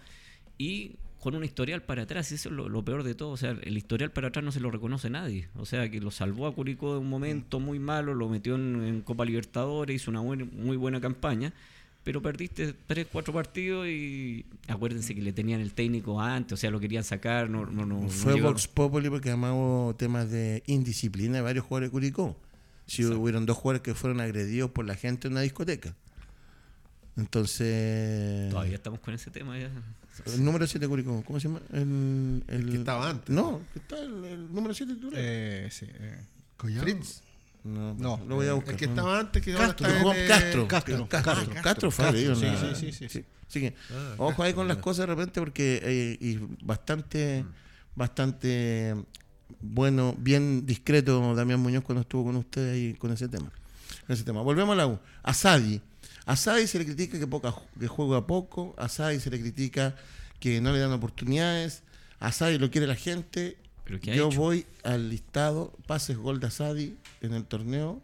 [0.58, 3.30] y con un historial para atrás, y eso es lo, lo peor de todo.
[3.30, 5.48] O sea, el historial para atrás no se lo reconoce nadie.
[5.56, 8.82] O sea, que lo salvó a Curicó de un momento muy malo, lo metió en,
[8.84, 11.52] en Copa Libertadores, hizo una buen- muy buena campaña.
[12.02, 16.70] Pero perdiste tres, cuatro partidos y acuérdense que le tenían el técnico antes, o sea,
[16.70, 21.40] lo querían sacar, no, no, no, Fue Vox Populi porque hubo temas de indisciplina de
[21.42, 22.36] varios jugadores de Curicó.
[22.86, 25.94] Si hubieron dos jugadores que fueron agredidos por la gente en una discoteca.
[27.16, 28.50] Entonces.
[28.50, 29.70] Todavía estamos con ese tema ya.
[30.26, 31.60] El número 7 de Curicó, ¿cómo se llama?
[31.72, 33.34] El, el- que estaba antes.
[33.34, 35.14] No, que está el, el número 7 titular.
[35.22, 36.18] Eh, sí, eh.
[36.56, 36.82] Collado.
[36.82, 37.22] Fritz.
[37.64, 38.74] no, no, lo voy a buscar.
[38.74, 41.62] El que estaba antes, que ahora Castro, está eh, Castro, Castro, Castro, Castro.
[41.62, 42.26] Castro, fue sí,
[42.74, 43.24] sí, sí, sí.
[43.48, 47.44] Así que, Ah, ojo ahí con las cosas de repente porque eh, y bastante,
[47.96, 48.94] bastante
[49.60, 53.50] bueno, bien discreto Damián Muñoz cuando estuvo con usted ahí con ese tema.
[54.06, 54.42] Con ese tema.
[54.42, 54.98] Volvemos a la U.
[55.22, 55.80] A Sadi.
[56.30, 58.74] A Sadi se le critica que, poca, que juega poco.
[58.78, 59.96] A Sadi se le critica
[60.38, 61.82] que no le dan oportunidades.
[62.20, 63.56] A Sadi lo quiere la gente.
[63.84, 64.38] ¿Pero qué ha Yo hecho?
[64.38, 68.00] voy al listado, pases gol de Asadi en el torneo.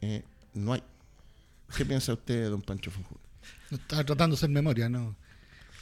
[0.00, 0.82] eh, no hay.
[1.76, 3.18] ¿Qué piensa usted, don Pancho Fanjul?
[3.70, 5.14] No Estaba tratando de hacer memoria, ¿no?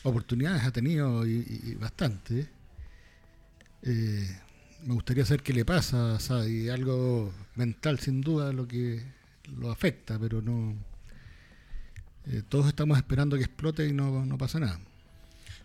[0.02, 2.48] Oportunidades ha tenido y, y- y bastante.
[3.82, 4.28] Eh,
[4.84, 6.68] me gustaría saber qué le pasa a Sadi.
[6.68, 9.02] Algo mental, sin duda, lo que
[9.56, 10.74] lo afecta, pero no.
[12.30, 14.78] Eh, todos estamos esperando que explote y no, no pasa nada.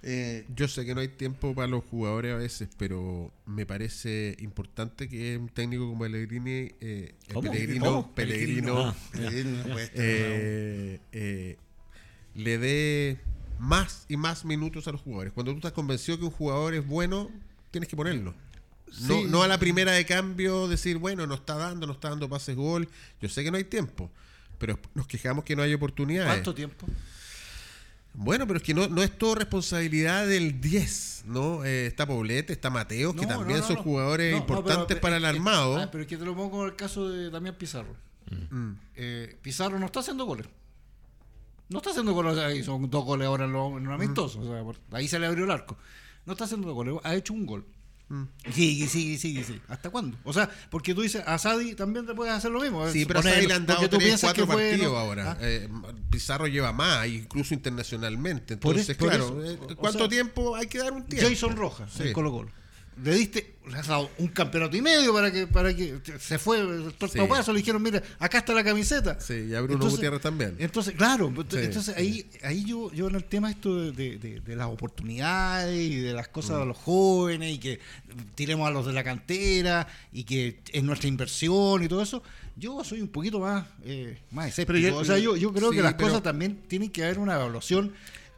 [0.05, 4.35] Eh, Yo sé que no hay tiempo para los jugadores a veces, pero me parece
[4.39, 7.15] importante que un técnico como Pellegrini, eh.
[7.41, 8.11] Pellegrino, ¿Cómo?
[8.13, 8.95] Pellegrino, Ah.
[9.13, 11.57] estar eh, eh,
[12.35, 13.19] le dé
[13.59, 15.31] más y más minutos a los jugadores.
[15.31, 17.31] Cuando tú estás convencido que un jugador es bueno,
[17.71, 18.33] tienes que ponerlo.
[19.07, 22.27] No, no a la primera de cambio decir, bueno, no está dando, no está dando
[22.29, 22.89] pases gol.
[23.21, 24.11] Yo sé que no hay tiempo,
[24.63, 26.31] pero nos quejamos que no hay oportunidades.
[26.31, 26.87] ¿Cuánto tiempo?
[28.13, 31.65] Bueno, pero es que no, no es todo responsabilidad del 10, ¿no?
[31.65, 35.23] Eh, está Poblete, está Mateos, que también no, no, son jugadores importantes pero- para el
[35.23, 35.77] que- armado.
[35.77, 37.93] ah, pero es que te lo pongo con el caso de Damián Pizarro.
[38.51, 38.71] Mm.
[38.95, 40.47] Eh, Pizarro no está haciendo goles.
[41.69, 44.39] No está haciendo goles, ahí son dos goles ahora en, lo- en un amistoso.
[44.39, 45.75] o sea, por- ahí se le abrió el arco.
[46.25, 47.65] No está haciendo goles, ha hecho un gol.
[48.09, 48.23] Mm.
[48.53, 49.61] Sigue, sigue, sigue, sigue.
[49.67, 50.17] ¿Hasta cuándo?
[50.23, 52.87] O sea, porque tú dices, a Sadi también te puedes hacer lo mismo.
[52.89, 54.99] Sí, pero a Sadi le han dado tres, piensas cuatro que fue, partidos ¿no?
[54.99, 55.31] ahora.
[55.31, 55.69] Ah, Eh,
[56.11, 58.57] Pizarro lleva más, incluso internacionalmente.
[58.57, 59.51] Por Entonces, es- por claro, eso.
[59.51, 60.55] eh, O ¿cuánto sea, tiempo?
[60.55, 61.27] Hay que dar un tiempo.
[61.29, 62.11] Jason Rojas, Sí.
[62.11, 62.51] Colo Colo.
[63.01, 63.53] Le diste,
[64.19, 67.27] un campeonato y medio para que, para que se fue el torto Sí.
[67.29, 69.19] paso, le dijeron, mira, acá está la camiseta.
[69.21, 70.55] Sí, y a Bruno Entonces- Gutiérrez también.
[70.59, 74.67] Entonces, claro, Sí, entonces ahí, ahí yo, yo en el tema esto de, de- las
[74.67, 76.59] oportunidades y de las cosas Mm.
[76.59, 77.79] de los jóvenes y que
[78.35, 82.21] tiremos a los de la cantera y que es nuestra inversión y todo eso,
[82.55, 84.73] yo soy un poquito más, eh, más escéptico.
[84.77, 87.17] Pero yo- o sea, yo, yo creo que las pero- cosas también tienen que haber
[87.19, 87.93] una evaluación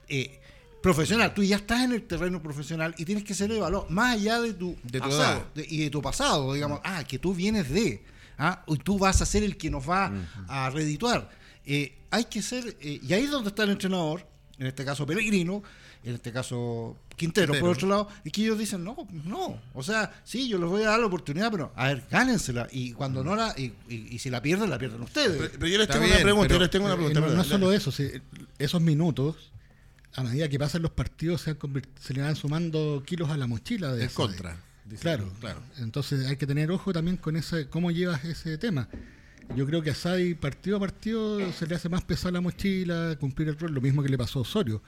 [0.07, 0.39] eh,
[0.85, 1.33] profesional.
[1.33, 4.53] Tú ya estás en el terreno profesional y tienes que ser evaluado más allá de
[4.53, 8.03] tu, De tu pasado de- y de tu pasado, digamos, ah, que tú vienes de,
[8.37, 10.11] ah, y tú vas a ser el que nos va
[10.47, 11.29] a redituar.
[11.65, 14.27] Eh, hay que ser, eh, y ahí es donde está el entrenador,
[14.59, 15.63] en este caso Pellegrino,
[16.03, 20.21] en este caso Quintero, por otro lado, y que ellos dicen, no, no, o sea,
[20.23, 23.35] sí, yo les voy a dar la oportunidad, pero a ver, gánensela, y cuando no
[23.35, 25.37] la, y, y- y si la pierden, la pierden ustedes.
[25.37, 27.19] Pero, pero yo les tengo bien, una pregunta, pero- yo les tengo una Eh, pregunta.
[27.21, 28.07] no, no solo eso, si
[28.59, 29.51] esos minutos,
[30.15, 33.37] a medida que pasan los partidos, se, han convirt- se le van sumando kilos a
[33.37, 34.15] la mochila de Asadi.
[34.15, 34.57] contra.
[34.85, 35.61] dice- Claro, claro.
[35.79, 38.87] Entonces hay que tener ojo también con ese, cómo llevas ese tema.
[39.55, 43.15] Yo creo que a Sadi partido a partido se le hace más pesada la mochila,
[43.19, 44.81] cumplir el rol, lo mismo que le pasó a Osorio.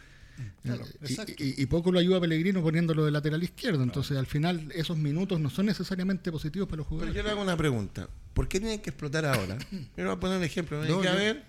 [0.63, 3.81] Claro, Eh, y, y- y poco lo ayuda a Pellegrino poniéndolo de lateral izquierdo.
[3.83, 7.15] Entonces al final esos minutos no son necesariamente positivos para los Pero jugadores.
[7.15, 8.07] yo le hago una pregunta.
[8.35, 9.57] ¿Por qué tienen que explotar ahora?
[9.71, 10.83] Yo le voy a poner un ejemplo.
[10.85, 11.43] No, que a yo- ver,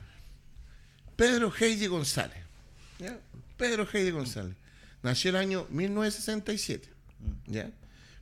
[1.17, 2.39] Pedro Heidi González.
[2.99, 3.19] ¿ya?
[3.59, 4.57] Pedro Heidi González.
[5.03, 6.89] Nació el año 1967.
[7.47, 7.71] ¿ya?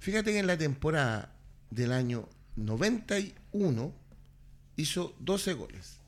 [0.01, 1.33] Fíjate que en la temporada
[1.71, 3.95] del año 91
[4.77, 5.99] hizo 12 goles.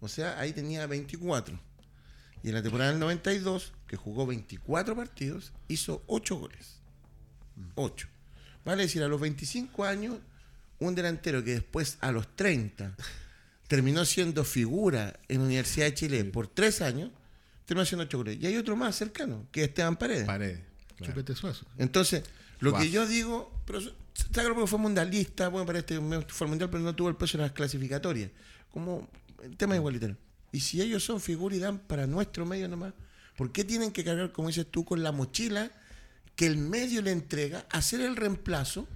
[0.00, 1.58] O sea, ahí tenía 24.
[2.42, 6.80] Y en la temporada del 92, que jugó 24 partidos, hizo 8 goles.
[7.74, 8.08] 8.
[8.64, 10.18] Vale decir, a los 25 años,
[10.78, 12.96] un delantero que después a los 30
[13.68, 17.10] terminó siendo figura en la Universidad de Chile por 3 años,
[17.64, 18.38] terminó siendo 8 goles.
[18.40, 20.24] Y hay otro más cercano, que es Esteban Paredes.
[20.24, 20.60] Paredes.
[20.96, 21.12] claro.
[21.12, 21.66] Chupete Suazo.
[21.78, 22.24] Entonces,
[22.60, 23.80] lo que yo digo, pero
[24.32, 27.42] claro porque fue mundialista, bueno, para este fue mundial, pero no tuvo el peso en
[27.42, 28.30] las clasificatorias.
[28.70, 29.08] Como
[29.42, 30.16] el tema igualitario.
[30.52, 32.94] Y si ellos son figura y dan para nuestro medio nomás,
[33.36, 35.70] ¿por qué tienen que cargar, como dices tú, con la mochila
[36.36, 38.88] que el medio le entrega a ser el reemplazo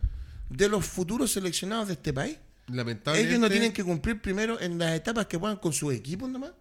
[0.50, 2.38] de los futuros seleccionados de este país?
[2.68, 3.30] Lamentablemente.
[3.30, 6.52] Ellos no tienen que cumplir primero en las etapas que puedan con sus equipos nomás.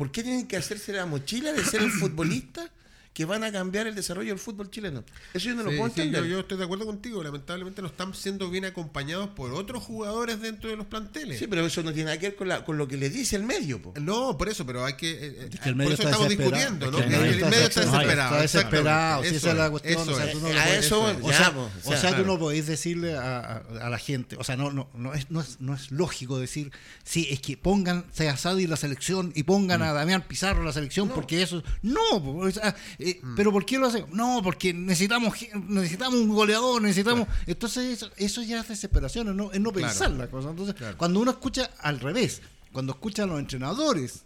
[0.00, 2.70] ¿Por qué tienen que hacerse la mochila de ser el futbolista
[3.12, 5.02] que van a cambiar el desarrollo del fútbol chileno?
[5.34, 6.22] Eso yo no lo Sí, puedo sí, entender.
[6.24, 7.22] yo, yo estoy de acuerdo contigo.
[7.22, 11.38] Lamentablemente no están siendo bien acompañados por otros jugadores dentro de los planteles.
[11.40, 13.34] Sí, pero eso no tiene nada que ver con, la- con lo que le dice
[13.36, 13.82] el medio.
[13.82, 13.92] po.
[14.00, 15.10] No, por eso, pero hay que.
[15.10, 16.98] eh, eh, Es que el por eso está estamos discutiendo, Es ¿no?
[16.98, 18.30] que El, el medio el está medio está desesperado.
[18.30, 19.28] Está desesperado, exactamente.
[19.30, 21.26] si esa es la cuestión, Eso o sea, tú no lo a puedes- eso, eso
[21.26, 24.44] O sea, po, o sea, tú no podéis decirle a, a- a la gente, o
[24.44, 26.70] sea, no, no, no, es, no, es, no es lógico decir,
[27.04, 30.72] sí, es que pongan a Sadi en la selección y pongan a Damián Pizarro la
[30.72, 31.62] selección, porque eso.
[31.82, 34.04] No, po, o sea, eh, pero ¿por qué lo hacen?
[34.12, 35.34] No, porque necesitamos
[35.68, 37.26] necesitamos un goleador, necesitamos.
[37.46, 39.88] Entonces, eso, eso ya es desesperación, es no, es no Claro.
[39.88, 40.50] pensar la cosa.
[40.50, 40.96] Entonces, Claro.
[40.98, 42.42] cuando uno escucha al revés,
[42.72, 44.22] cuando escucha a los entrenadores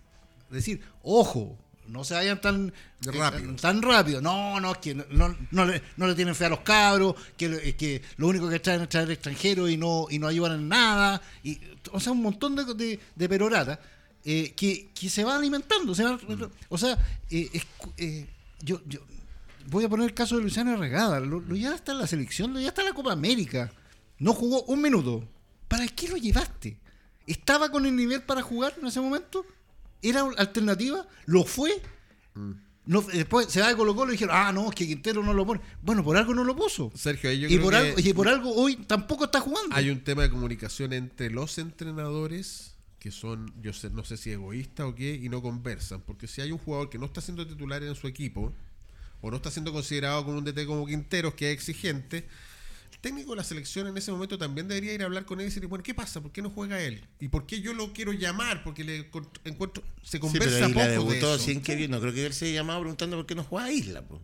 [0.51, 2.69] decir, ojo, no se vayan tan
[3.07, 3.55] eh, rápido.
[3.57, 4.21] tan rápido.
[4.23, 7.15] No, no, es que no, no, no le, no le tienen fe a los cabros,
[7.37, 10.27] que, lo- es que lo único que traen es traer extranjeros y no, y no
[10.27, 11.21] ayudan en nada.
[11.43, 11.59] Y,
[11.93, 13.79] o sea, un montón de, de, de perorata
[14.25, 15.95] eh, que, que se va alimentando.
[15.95, 16.19] se va-
[16.71, 16.97] o sea,
[17.31, 17.63] eh, es
[17.99, 18.27] eh,
[18.65, 19.01] yo, yo
[19.67, 21.21] voy a poner el caso de Luciano Regada.
[21.21, 23.73] Lo, lo ya está en la selección, lo ya está en la Copa América.
[24.19, 25.29] No jugó un minuto.
[25.69, 26.79] ¿Para qué lo llevaste?
[27.27, 29.45] ¿Estaba con el nivel para jugar en ese momento?
[30.03, 31.07] ¿Era alternativa?
[31.27, 31.81] ¿Lo fue?
[32.87, 35.33] No, después se va de Colo Colo y dijeron, ah, no, es que Quintero no
[35.33, 35.61] lo pone.
[35.81, 36.93] Bueno, por algo no lo puso.
[36.95, 39.75] Sergio, yo Y creo por, que algo, y por algo hoy tampoco está jugando.
[39.75, 42.74] hay un tema de comunicación entre los entrenadores
[43.05, 46.01] que son, yo sé, no sé si egoístas o qué, y no conversan.
[46.01, 48.51] Porque si hay un jugador que no está siendo titular en su equipo,
[49.21, 52.27] o no está siendo considerado como un DT como Quinteros, que es exigente,
[52.93, 55.45] el técnico de la selección en ese momento también debería ir a hablar con él
[55.45, 56.23] y decirle, bueno, ¿qué pasa?
[56.23, 57.05] ¿Por qué no juega él?
[57.21, 58.65] ¿Y por qué yo lo quiero llamar?
[58.65, 59.11] Porque le
[59.45, 61.45] encuentro, se Sí, conversa pero ahí poco la de debutó eso.
[61.45, 63.67] sin que vi- No creo que él se haya llamado preguntando por qué no juega
[63.67, 64.01] a Isla.
[64.01, 64.23] po.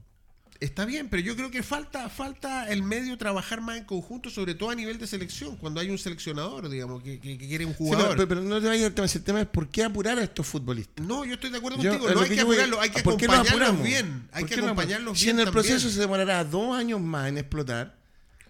[0.60, 4.54] Está bien, pero yo creo que falta falta el medio trabajar más en conjunto, sobre
[4.54, 7.72] todo a nivel de selección, cuando hay un seleccionador, digamos, que, que- que quiere un
[7.72, 8.10] Sí, jugador.
[8.14, 9.08] pero, pero no te vayas al tema.
[9.08, 11.04] si El tema es por qué apurar a estos futbolistas.
[11.06, 12.90] no, yo estoy de acuerdo Yo- contigo, no hay que que yo voy- apurarlo, hay
[12.90, 15.64] que ¿por qué no acompañarlos bien, hay ¿Por que acompañarlos Si bien en el también.
[15.66, 17.96] proceso se demorará dos años más en explotar,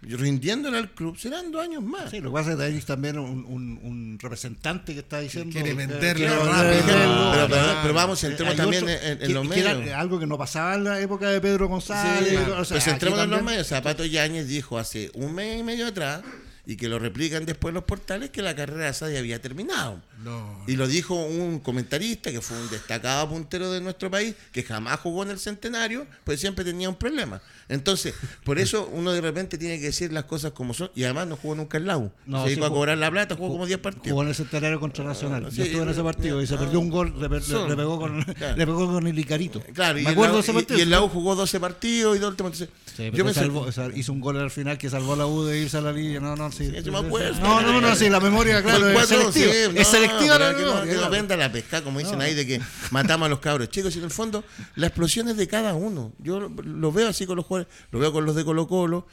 [0.03, 2.11] rindiéndole al club, serán dos años más.
[2.11, 5.53] Sí, lo que pasa es que hay también un, un- un representante que está diciendo.
[5.53, 6.83] Quiere venderlo que- rápido.
[6.87, 9.95] Pero, pero- pero vamos, eh, centremos hay también otro en, en que- los era medios.
[9.95, 12.29] algo que no pasaba en la época de Pedro González.
[12.31, 13.67] Sí, o sea, pero centrémonos aquí en los medios.
[13.67, 16.23] Zapato Yáñez dijo hace un mes y medio atrás
[16.71, 20.01] y que lo replican después los portales, que la carrera de Asadi había terminado.
[20.23, 20.63] No.
[20.69, 25.01] Y lo dijo un comentarista que fue un destacado puntero de nuestro país, que jamás
[25.01, 27.41] jugó en el centenario, pues siempre tenía un problema.
[27.69, 28.15] Entonces,
[28.45, 31.37] por eso uno de repente tiene que decir las cosas como son, y además no
[31.37, 32.11] jugó nunca en la U.
[32.27, 34.09] No, Se sí dedicó a cobrar la plata, jugó como 10 partidos.
[34.11, 35.47] Jugó en el centenario contra Nacional.
[35.51, 37.69] Sí, Yo estuve en ese partido y se perdió un gol, le, le- son.
[37.69, 38.57] le pegó con, Claro.
[38.57, 39.61] le pegó con el Icarito.
[39.75, 40.77] Claro, y, Me en acuerdo la, de ese U- partido.
[40.79, 42.29] y, y en la U jugó 12 partidos y el.
[42.31, 45.45] Entonces, Sí, yo me salvó- hizo un gol al final que salvó a la U
[45.45, 46.21] de irse a la línea.
[46.21, 46.73] No, no, sí.
[46.77, 47.41] Sí, yo me acuerdo.
[47.41, 49.73] No, no, no, sí, la memoria, claro, Fue el es selectiva.
[49.73, 51.11] no, es selectiva la no, memoria, que no claro.
[51.11, 53.95] venda la pesca, como dicen ahí, de que matamos a los cabros chicos.
[53.95, 54.45] Y en el fondo,
[54.77, 56.13] la explosión es de cada uno.
[56.19, 59.07] Yo lo, veo así con los jugadores, lo veo con los de Colo Colo.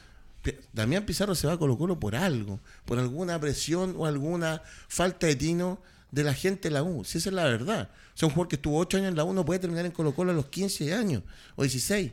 [0.71, 5.27] Damián Pizarro se va a Colo Colo por algo, por alguna presión o alguna falta
[5.27, 5.81] de tino
[6.11, 7.03] de la gente de la U.
[7.03, 7.89] Si esa es la verdad.
[8.13, 9.91] O sea, un jugador que estuvo 8 años en la U no puede terminar en
[9.91, 11.23] Colo Colo a los 15 años
[11.55, 12.11] o 16.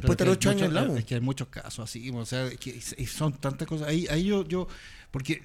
[0.00, 0.98] Después de 8 años en la muchos- U.
[0.98, 3.88] Es que hay muchos casos así, o sea, es que y son tantas cosas.
[3.88, 4.68] Ahí, ahí yo, yo,
[5.10, 5.42] porque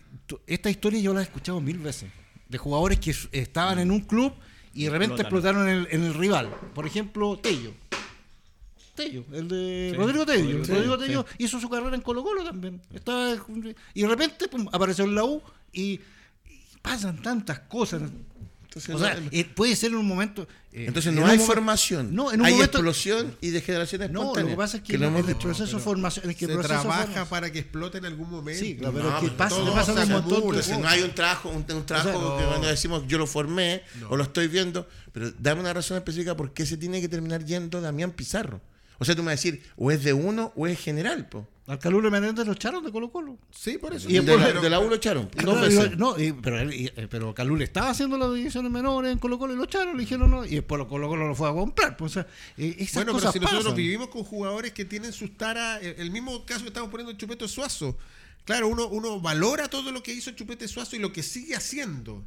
[0.48, 2.10] esta historia yo la he escuchado mil veces,
[2.50, 4.34] de jugadores que estaban en un club
[4.74, 6.50] y de repente explotaron en el, en el rival.
[6.74, 7.74] Por ejemplo, Tello.
[8.96, 10.58] Tello, el de Sí, Rodrigo Tello.
[10.60, 12.80] Rodrigo Rodrigo Tello, hizo su carrera en Colo Colo también.
[12.94, 13.36] Estaba,
[13.94, 15.42] y de repente pum, apareció en la U
[15.72, 16.02] y, y
[16.82, 18.04] pasan tantas cosas.
[18.76, 20.48] Entonces, o sea, no- eh, puede ser en un momento.
[20.72, 24.06] eh, Entonces en no hay formación, No, en un hay momento- explosión y degeneración no,
[24.08, 24.42] espontánea.
[24.44, 26.30] lo que pasa es que, hemos el proceso de formación.
[26.30, 28.60] Es que se trabaja formación- para que explote en algún momento.
[28.60, 30.80] Sí, claro, pero No, que pasa, todo le pasan se un montón de acumula, Entonces,
[30.84, 32.38] no hay un trabajo, un, un trabajo no.
[32.40, 36.36] que cuando decimos yo lo formé o lo estoy viendo, pero dame una razón específica
[36.36, 38.60] por qué se tiene que terminar yendo Damián Pizarro.
[38.98, 41.48] O sea, tú me vas a decir, o es de uno o es general, po.
[41.66, 43.38] Al Calule Menéndez lo echaron de Colo Colo.
[43.50, 44.10] Sí, por eso.
[44.10, 45.30] Y de, la, de la U lo echaron.
[45.44, 45.56] lo-
[45.96, 49.40] no, y- pero, él- y- eh, pero Calule estaba haciendo las divisiones menores en Colo
[49.40, 51.54] Colo y lo echaron, le dijeron no, y después lo Colo Colo lo fue a
[51.54, 51.96] comprar.
[51.96, 55.38] Pues, o sea, eh, esas Bueno, pero si nosotros vivimos con jugadores que tienen sus
[55.38, 57.98] taras, el, el mismo caso que estamos poniendo en Chupete Suazo.
[58.44, 62.26] Claro, uno, uno valora todo lo que hizo Chupete Suazo y lo que sigue haciendo.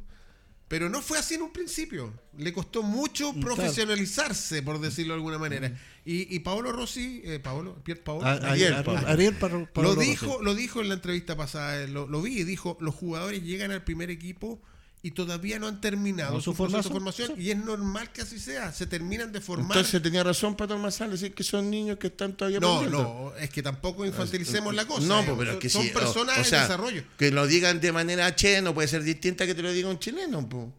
[0.67, 2.13] Pero no fue así en un principio.
[2.37, 3.55] Le costó mucho Claro.
[3.55, 5.71] profesionalizarse, por decirlo de alguna manera.
[6.03, 9.07] Y, y Paolo Rossi, eh, Paolo, Pier Paolo, A- Ariel, a- Pablo.
[9.07, 10.43] Ariel Parro- lo dijo, Rossi.
[10.45, 13.71] lo dijo en la entrevista pasada, eh, lo, lo vi y dijo, los jugadores llegan
[13.71, 14.61] al primer equipo
[15.03, 18.11] y todavía no han terminado No, su, su proceso de formación, formación y es normal
[18.11, 19.77] que así sea, se terminan de formar.
[19.77, 23.31] Entonces tenía razón Pato Mazal decir que son niños que están todavía no, aprendiendo.
[23.33, 25.05] no, es que tampoco infantilicemos la cosa.
[25.07, 27.03] No, eh, pero son- que son sí, personas o sea, en desarrollo.
[27.17, 29.99] Que lo digan de manera che no puede ser distinta que te lo diga un
[29.99, 30.73] chileno, po.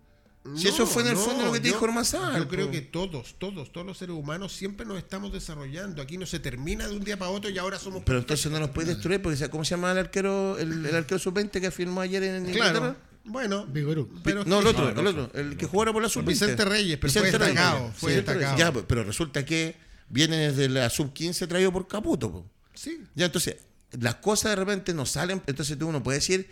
[0.57, 2.37] Si eso fue en el No, fondo lo que te yo- dijo Ormazal.
[2.39, 2.73] Yo creo po.
[2.73, 6.01] que todos, todos, todos los seres humanos siempre nos estamos desarrollando.
[6.01, 8.59] Aquí no se termina de un día para otro y ahora somos Pero entonces no
[8.59, 12.01] nos puede destruir, porque ¿cómo se llama el arquero, el, el arquero sub-20 que firmó
[12.01, 12.79] ayer en Inglaterra?
[12.81, 13.08] Claro.
[13.29, 14.09] Bueno, Vigorú.
[14.25, 16.27] pero no, el otro, el otro, el que jugara por la sub-20.
[16.27, 17.97] Vicente Reyes, pero fue destacado, Reyes.
[17.97, 18.57] fue destacado.
[18.57, 19.77] Ya, pero resulta que
[20.09, 22.33] viene desde la sub-15 traído por Caputo.
[22.33, 22.51] po.
[22.75, 23.03] Sí.
[23.15, 23.57] Ya, entonces,
[23.93, 26.49] las cosas de repente no salen, entonces tú uno puede decir,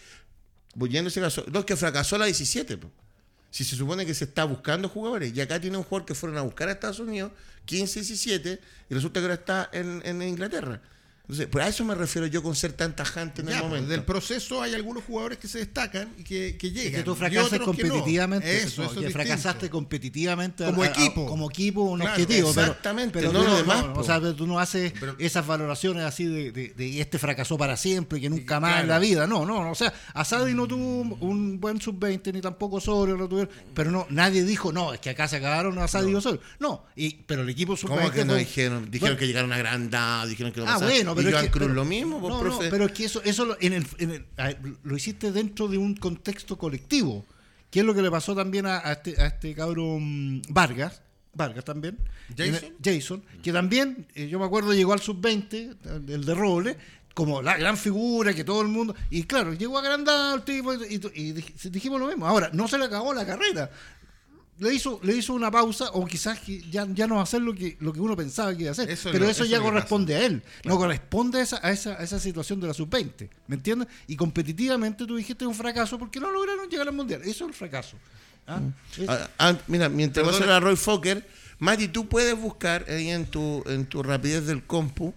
[0.89, 2.77] yendo ese caso, no, es que fracasó la 17.
[2.77, 2.91] po.
[3.51, 6.37] Si se supone que se está buscando jugadores, y acá tiene un jugador que fueron
[6.37, 7.33] a buscar a Estados Unidos,
[7.65, 8.61] 15, 17,
[8.91, 10.83] y resulta que ahora está en, en Inglaterra.
[11.29, 13.71] Entonces, pues a eso me refiero yo con ser tan tajante en Ya, el pues,
[13.71, 13.91] momento.
[13.91, 16.93] del proceso hay algunos jugadores que se destacan y que, que llegan.
[17.01, 17.91] que tú y fracasas otros que no.
[17.95, 18.57] competitivamente.
[18.59, 19.73] Eso, eso que es fracasaste distinto.
[19.73, 21.27] competitivamente Como a- a- equipo.
[21.27, 22.51] como equipo, un Claro, objetivo.
[22.51, 24.05] exactamente, pero no lo demás, O po.
[24.05, 27.77] sea, pero tú no haces Pero- esas valoraciones así de, de, de este fracasó para
[27.77, 28.83] siempre, que nunca más claro.
[28.85, 29.27] en la vida.
[29.27, 29.73] No, no, no.
[29.73, 33.53] O sea, Asadi no tuvo un buen sub-20, ni tampoco Osorio lo tuvieron.
[33.75, 36.41] Pero no, nadie dijo, no, es que acá se acabaron Asadi y Osorio.
[36.61, 37.97] No, y, pero el equipo sub-20.
[37.97, 38.85] ¿Cómo que no fue- dijeron?
[38.91, 41.51] Dijeron bueno, que llegaron a agrandado, dijeron que lo Ah, bueno, pero es Joan que-
[41.51, 42.65] Cruz pero- lo mismo, pues, no, profe.
[42.65, 44.55] no, pero es que eso, eso lo, en el, en el- a-
[44.85, 47.25] lo hiciste dentro de un contexto colectivo.
[47.71, 51.03] ¿Qué es lo que le pasó también a, a este, a este cabrón Vargas?
[51.35, 51.99] Vargas también.
[52.37, 52.71] Jason.
[52.83, 56.77] Jason, que también, eh, yo me acuerdo, llegó al sub-20, el, el de Roble,
[57.13, 58.95] como la gran figura que todo el mundo.
[59.11, 62.27] Y claro, llegó agrandado el tipo y, y- y dij- dijimos lo mismo.
[62.27, 63.71] Ahora, no se le acabó la carrera.
[64.59, 67.43] Le hizo, le hizo una pausa, o quizás que ya, ya no va a hacer
[67.43, 68.89] lo que, lo que uno pensaba que iba a hacer.
[68.91, 70.43] Eso pero lo- eso, eso ya corresponde a él.
[70.65, 73.29] No corresponde a esa, a, esa, a esa situación de la sub-20.
[73.49, 73.89] ¿Me entiendes?
[74.07, 77.21] Y competitivamente tú dijiste un fracaso porque no lograron llegar al mundial.
[77.23, 77.99] Eso es el fracaso.
[78.47, 78.61] ¿Ah?
[78.99, 80.47] Es- Ah, ah, mira, mientras va a Perdona.
[80.55, 81.27] ser a Roy Fokker,
[81.59, 85.13] Mati, tú puedes buscar ahí en tu, en tu rapidez del compu,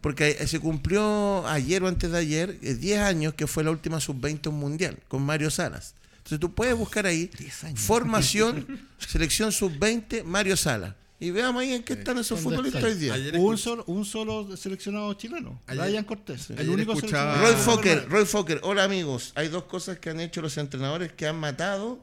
[0.00, 3.98] porque se cumplió ayer o antes de ayer, eh, 10 años que fue la última
[3.98, 5.94] sub-20 mundial, con Mario Salas.
[6.26, 7.80] Entonces tú puedes buscar ahí 10 años.
[7.80, 8.66] formación,
[8.98, 10.94] selección sub-20, Mario Salas.
[11.20, 13.40] Y veamos ahí en qué están esos ¿dónde futbolistas hoy día.
[13.40, 16.50] Un, solo, un solo seleccionado chileno, Ayer- Cortés.
[16.50, 17.42] El único escuchaba- seleccionado.
[17.42, 19.32] Roy Fokker, Roy Fokker, hola amigos.
[19.36, 22.00] Hay dos cosas que han hecho los entrenadores que han matado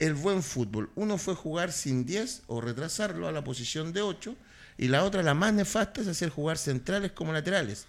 [0.00, 0.90] el buen fútbol.
[0.96, 4.36] Uno fue jugar sin 10 o retrasarlo a la posición de 8
[4.76, 7.86] y la otra, la más nefasta, es hacer jugar centrales como laterales.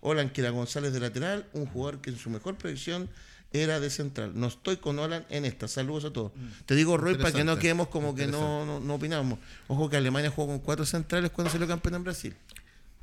[0.00, 3.08] Olan que era González de lateral, un jugador que en su mejor proyección
[3.54, 4.32] era de central.
[4.34, 5.68] No estoy con Olan en esta.
[5.68, 6.32] Saludos a todos.
[6.66, 9.38] Te digo, Roy, para que no quedemos como que no, no, no opinamos.
[9.68, 12.34] Ojo que Alemania jugó con cuatro centrales cuando salió campeón en Brasil.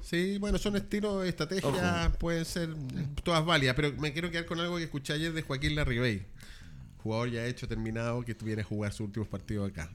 [0.02, 2.70] Sí, bueno, son estilos, estrategias, pueden ser
[3.24, 6.26] todas válidas, pero me quiero quedar con algo que escuché ayer de Joaquín Larribey.
[7.04, 9.91] Jugador ya hecho, terminado, que viene a jugar sus últimos partidos acá.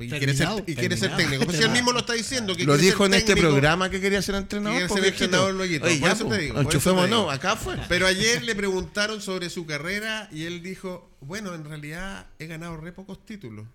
[0.00, 1.44] Y quiere ser, y quiere ser técnico.
[1.44, 2.56] Pues si él mismo lo está diciendo.
[2.56, 4.78] Que Lo dijo ser en este programa que quería ser entrenador.
[4.78, 5.54] Quiere ser entrenador.
[5.56, 7.30] Oye, Por ya, eso po, te digo, por eso te enchufémonos, digo.
[7.30, 7.76] acá fue.
[7.88, 12.76] Pero ayer le preguntaron sobre su carrera y él dijo, bueno, en realidad he ganado
[12.78, 13.66] re pocos títulos.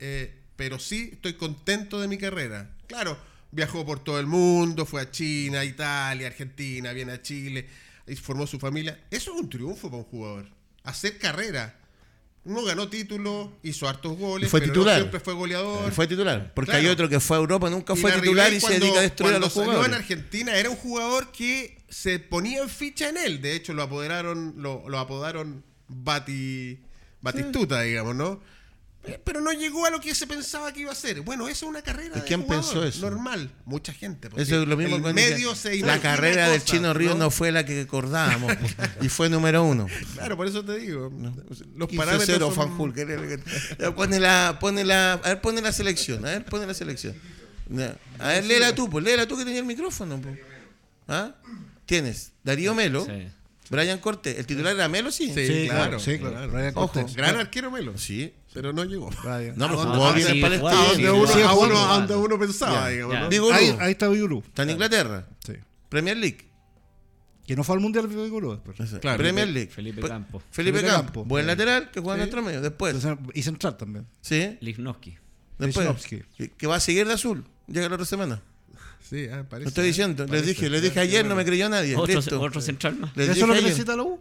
[0.00, 2.76] Eh, pero sí estoy contento de mi carrera.
[2.88, 3.16] Claro,
[3.52, 7.66] viajó por todo el mundo, fue a China, Italia, Argentina, viene a Chile,
[8.06, 8.98] y formó su familia.
[9.10, 10.59] Eso es un triunfo para un jugador.
[10.84, 11.76] Hacer carrera.
[12.42, 14.96] No ganó títulos, hizo hartos goles, Y fue pero no titular.
[14.96, 15.92] siempre fue goleador.
[15.92, 16.52] Fue titular.
[16.54, 16.86] Porque Claro.
[16.86, 19.34] hay otro que fue a Europa, nunca fue titular y se cuando- dedica a destruir
[19.34, 19.88] a los salió jugadores.
[19.92, 23.42] en Argentina era un jugador que se ponía en ficha en él.
[23.42, 26.78] De hecho, lo apoderaron, lo, lo apodaron Bati,
[27.20, 28.40] Batistuta, digamos, ¿no?
[29.04, 31.22] Eh, Pero no llegó a lo que se pensaba que iba a ser.
[31.22, 33.00] Bueno, eso es una carrera ¿Y de quién jugador, pensó eso?
[33.00, 33.50] Normal.
[33.64, 34.28] Mucha gente.
[34.28, 37.50] porque Eso es lo mismo el medio se La carrera del Chino Río no fue
[37.50, 38.52] la que acordábamos
[39.00, 39.86] y fue número uno.
[40.14, 41.10] Claro, por eso te digo.
[41.76, 42.92] Los 15-0 parámetros son- Fanjul,
[43.96, 47.14] Pone la, pone la, a ver, pone la selección, a ver, pone la selección.
[48.18, 50.20] A ver, léela tú, pues, léela tú que tenía el micrófono.
[50.20, 50.38] pues.
[51.08, 51.34] ¿Ah?
[51.86, 53.28] Tienes Darío Melo, Sí.
[53.70, 54.38] Brian Cortés.
[54.38, 55.10] ¿El titular era Melo?
[55.10, 55.32] Sí.
[55.34, 56.48] Sí, Sí, claro, claro, sí, claro.
[56.50, 56.92] Brian Ojo.
[56.92, 57.14] Cortés.
[57.16, 57.96] Gran arquero Melo.
[57.96, 58.32] Sí.
[58.52, 59.10] Pero no llegó.
[59.22, 59.54] Brian.
[59.56, 61.50] No, pero ¿A jugó sí, en Palestina.
[61.50, 63.00] A donde uno, pensaba, Ahí,
[63.90, 64.42] está Vigurú.
[64.46, 65.26] está en Inglaterra.
[65.44, 65.54] Sí.
[65.88, 66.46] Premier League.
[67.46, 68.76] Que no fue al mundial Vigurú después.
[69.00, 69.70] Claro, Premier League.
[69.70, 70.40] Felipe Campo.
[70.50, 71.04] Felipe, Felipe Campo.
[71.06, 71.24] Campo.
[71.24, 71.46] Buen Sí.
[71.48, 72.60] lateral que juega en nuestro medio.
[72.60, 72.96] Después.
[73.34, 74.06] Y central también.
[74.20, 74.56] Sí.
[74.60, 75.16] Lichnowsky.
[75.58, 75.86] Después.
[75.86, 76.50] Lichnowsky.
[76.56, 77.44] Que- va a seguir de azul.
[77.66, 78.42] Llega la otra semana.
[79.00, 79.64] Sí, ah, parece.
[79.64, 80.22] Lo estoy diciendo.
[80.24, 80.46] Les Parece.
[80.48, 81.96] dije, les dije ayer, no me creyó nadie.
[81.96, 83.16] Otro, central más.
[83.16, 84.20] ¿Eso es lo que necesita la U?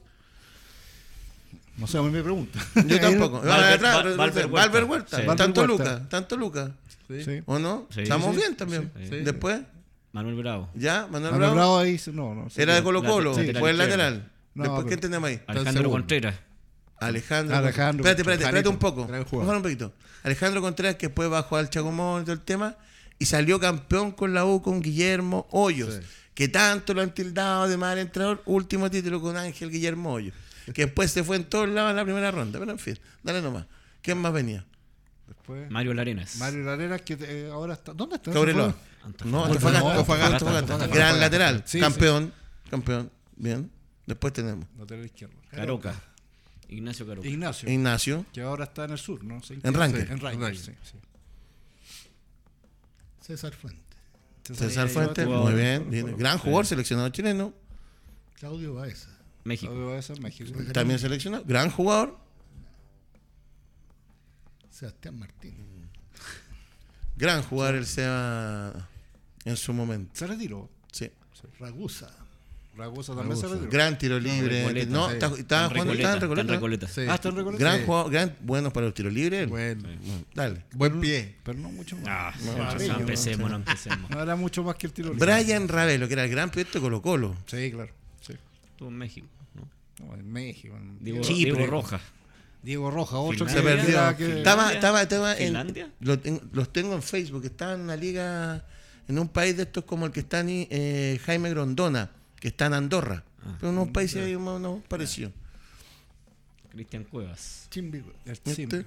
[1.80, 2.60] No sé, a mí me pregunta.
[2.86, 3.42] Yo tampoco.
[3.42, 5.36] Valver- Ah, Huerta.
[5.36, 5.66] Tanto.
[5.66, 6.10] Lucas.
[6.10, 6.72] Tanto Lucas.
[7.46, 7.88] ¿O no?
[7.96, 8.92] Estamos bien también.
[9.24, 9.62] Después,
[10.12, 10.70] Manuel Bravo.
[10.76, 11.56] ya, Manuel Manuel Bravo.
[11.56, 12.48] Bravo ahí, no, no.
[12.56, 12.84] Era de.
[12.84, 13.34] Colo Colo.
[13.34, 14.32] Fue el lateral.
[14.56, 15.40] No, Después, ¿quién tenemos ahí?
[15.48, 15.90] Alejandro.
[15.90, 16.36] Contreras.
[17.00, 17.56] Alejandro.
[17.56, 19.08] Alejandro Espérate, espérate, espérate un poco.
[19.08, 19.94] Vamos un poquito.
[20.24, 22.76] Alejandro Contreras, que después bajó al Chacomón y todo el tema,
[23.20, 26.02] y salió campeón con la U con Guillermo Hoyos, Sí.
[26.34, 28.42] que tanto lo han tildado de mal entrenador.
[28.46, 30.34] Último título con Ángel Guillermo Hoyos,
[30.74, 32.60] que después se fue en todos lados en la primera ronda.
[32.60, 33.66] Pero en fin, dale nomás.
[34.02, 34.66] ¿Quién más venía?
[35.28, 36.38] Después, Mario Larenas.
[36.38, 37.94] Mario Lareras, que eh, ahora está.
[37.94, 38.32] ¿Dónde está?
[38.32, 39.26] Antofagasta.
[39.26, 40.88] No, Antofagasta.
[40.88, 41.64] Gran lateral.
[41.66, 42.34] Sí, campeón.
[42.70, 43.12] Campeón.
[43.36, 43.72] Bien.
[44.06, 45.36] Después tenemos Lateral izquierdo.
[45.52, 45.94] Caroca.
[46.68, 47.28] Ignacio Caroca.
[47.28, 47.70] Ignacio.
[47.70, 48.26] Ignacio.
[48.34, 49.42] que ahora está en el sur, ¿no?
[49.44, 49.54] Sí.
[49.54, 49.62] En.
[49.62, 49.74] Sí, En
[50.20, 50.58] Ranker.
[50.58, 50.98] sí, sí.
[53.22, 53.84] César Fuente.
[54.44, 55.90] César otro Muy bien.
[55.90, 56.18] bien.
[56.18, 57.54] Gran jugador seleccionado chileno.
[58.40, 59.10] Claudio Baeza.
[59.44, 59.74] México.
[60.22, 60.52] México.
[60.74, 61.44] También seleccionado.
[61.46, 62.18] Gran jugador.
[64.70, 65.90] Sebastián Martín.
[67.18, 68.88] Gran jugador el Seba
[69.46, 70.12] en su momento.
[70.14, 70.70] Se retiró.
[70.92, 71.12] Sí.
[71.60, 72.10] Ragusa.
[72.78, 73.70] Ragusa también se retiró.
[73.70, 74.60] Gran tiro libre.
[74.62, 75.14] Recoleta, no, sí.
[75.16, 76.88] está- estaba Está en jugando en Recoleta, está en Recoleta.
[76.88, 77.02] Sí.
[77.10, 77.64] Ah, está en Recoleta.
[77.64, 77.86] Gran Sí.
[77.86, 79.42] jugador, gran, bueno para los tiros libres.
[79.42, 79.48] él.
[79.50, 79.82] Bueno.
[79.82, 80.66] Bueno, dale.
[80.74, 81.36] Buen pie.
[81.44, 82.06] Pero no mucho más.
[82.08, 84.10] Ah, No, no, sí, no no, empecemos, no empecemos.
[84.10, 85.26] No era mucho más que el tiro libre.
[85.44, 87.36] Brian Ravelo, que era el gran proyecto de Colo Colo.
[87.48, 87.92] Sí, claro.
[88.80, 89.28] Estuvo en México.
[89.56, 90.06] ¿no?
[90.08, 90.74] No, en México.
[90.78, 91.52] En Diego, Chipre.
[91.52, 92.00] Diego Roja.
[92.64, 94.16] Diego Roja, otro que Se perdió.
[94.16, 95.92] que- Estaba, estaba, estaba en, ¿Finlandia?
[96.00, 96.18] lo
[96.54, 97.44] los tengo en Facebook.
[97.44, 98.66] Estaba en una liga,
[99.10, 102.10] en un país de estos como el que está en eh, Jaime Grondona,
[102.40, 103.26] que está en Andorra.
[103.44, 103.58] Ah.
[103.60, 105.34] Pero unos países ahí más o menos parecidos.
[106.72, 107.68] Cristian Cuevas.
[107.70, 108.14] Chimbico.
[108.24, 108.52] El Este.
[108.54, 108.86] Este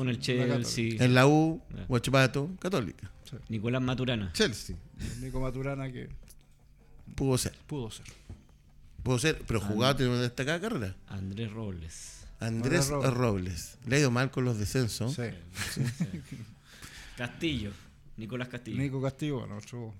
[0.00, 0.96] en el Chelsea.
[1.04, 1.62] En la U.
[1.86, 3.08] Huachipato, Católica.
[3.48, 4.32] Nicolás Maturana.
[4.32, 4.74] Chelsea.
[5.20, 6.08] Nico Maturana que
[7.14, 7.54] Pudo ser.
[7.68, 8.06] pudo ser.
[9.02, 10.94] Pudo ser, pero jugado tiene una destacada carrera.
[11.06, 12.26] Andrés Robles.
[12.40, 13.14] Andrés Robles.
[13.14, 13.78] Robles.
[13.86, 15.14] Le ha ido mal con los descensos.
[15.14, 15.22] Sí.
[17.16, 17.72] Castillo.
[18.16, 18.78] Nicolás Castillo.
[18.78, 19.94] Nico Castillo, bueno, otro.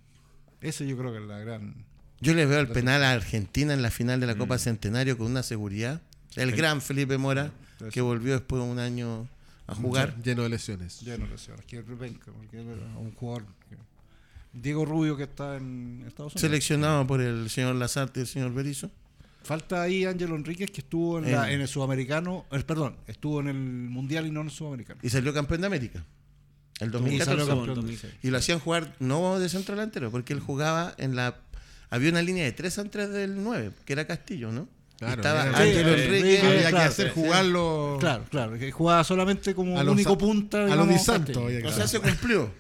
[0.61, 1.75] Ese yo creo que es la gran.
[2.21, 4.39] Yo le veo el penal a Argentina en la final de la Mm.
[4.39, 6.01] Copa Centenario con una seguridad.
[6.35, 7.53] El gran Felipe Mora,
[7.93, 9.29] que volvió después de un año
[9.67, 10.21] a jugar.
[10.23, 11.01] Lleno de lesiones.
[11.01, 11.65] Lleno de lesiones.
[11.67, 13.45] Que es un jugador.
[13.69, 13.77] que-
[14.53, 16.41] Diego Rubio que está en Estados Unidos.
[16.41, 18.91] Seleccionado por el señor Lazarte y el señor Berizzo.
[19.43, 23.41] Falta ahí Ángelo Enríquez que estuvo en, la- En- en el sudamericano, eh, perdón, estuvo
[23.41, 25.01] en el mundial y no en el sudamericano.
[25.03, 26.05] Y salió campeón de América.
[26.81, 27.25] El Y 2014.
[27.25, 27.77] salió Estuvo en campeón.
[27.87, 28.15] 2006.
[28.23, 31.37] Y lo hacían jugar no de centro delantero, porque él jugaba en la.
[31.91, 34.69] Había una línea de 3 antes del 9, que era Castillo, ¿no?
[34.99, 36.41] Claro, Estaba Ángelo Sí, Enrique.
[36.45, 37.13] Había que claro, hacer sí.
[37.15, 37.97] jugarlo.
[38.01, 40.59] Claro, claro, que jugaba solamente como A único Sa- punta.
[40.59, 41.47] a los digamos, Di Santo Castillo.
[41.47, 42.51] había que O sea, se cumplió.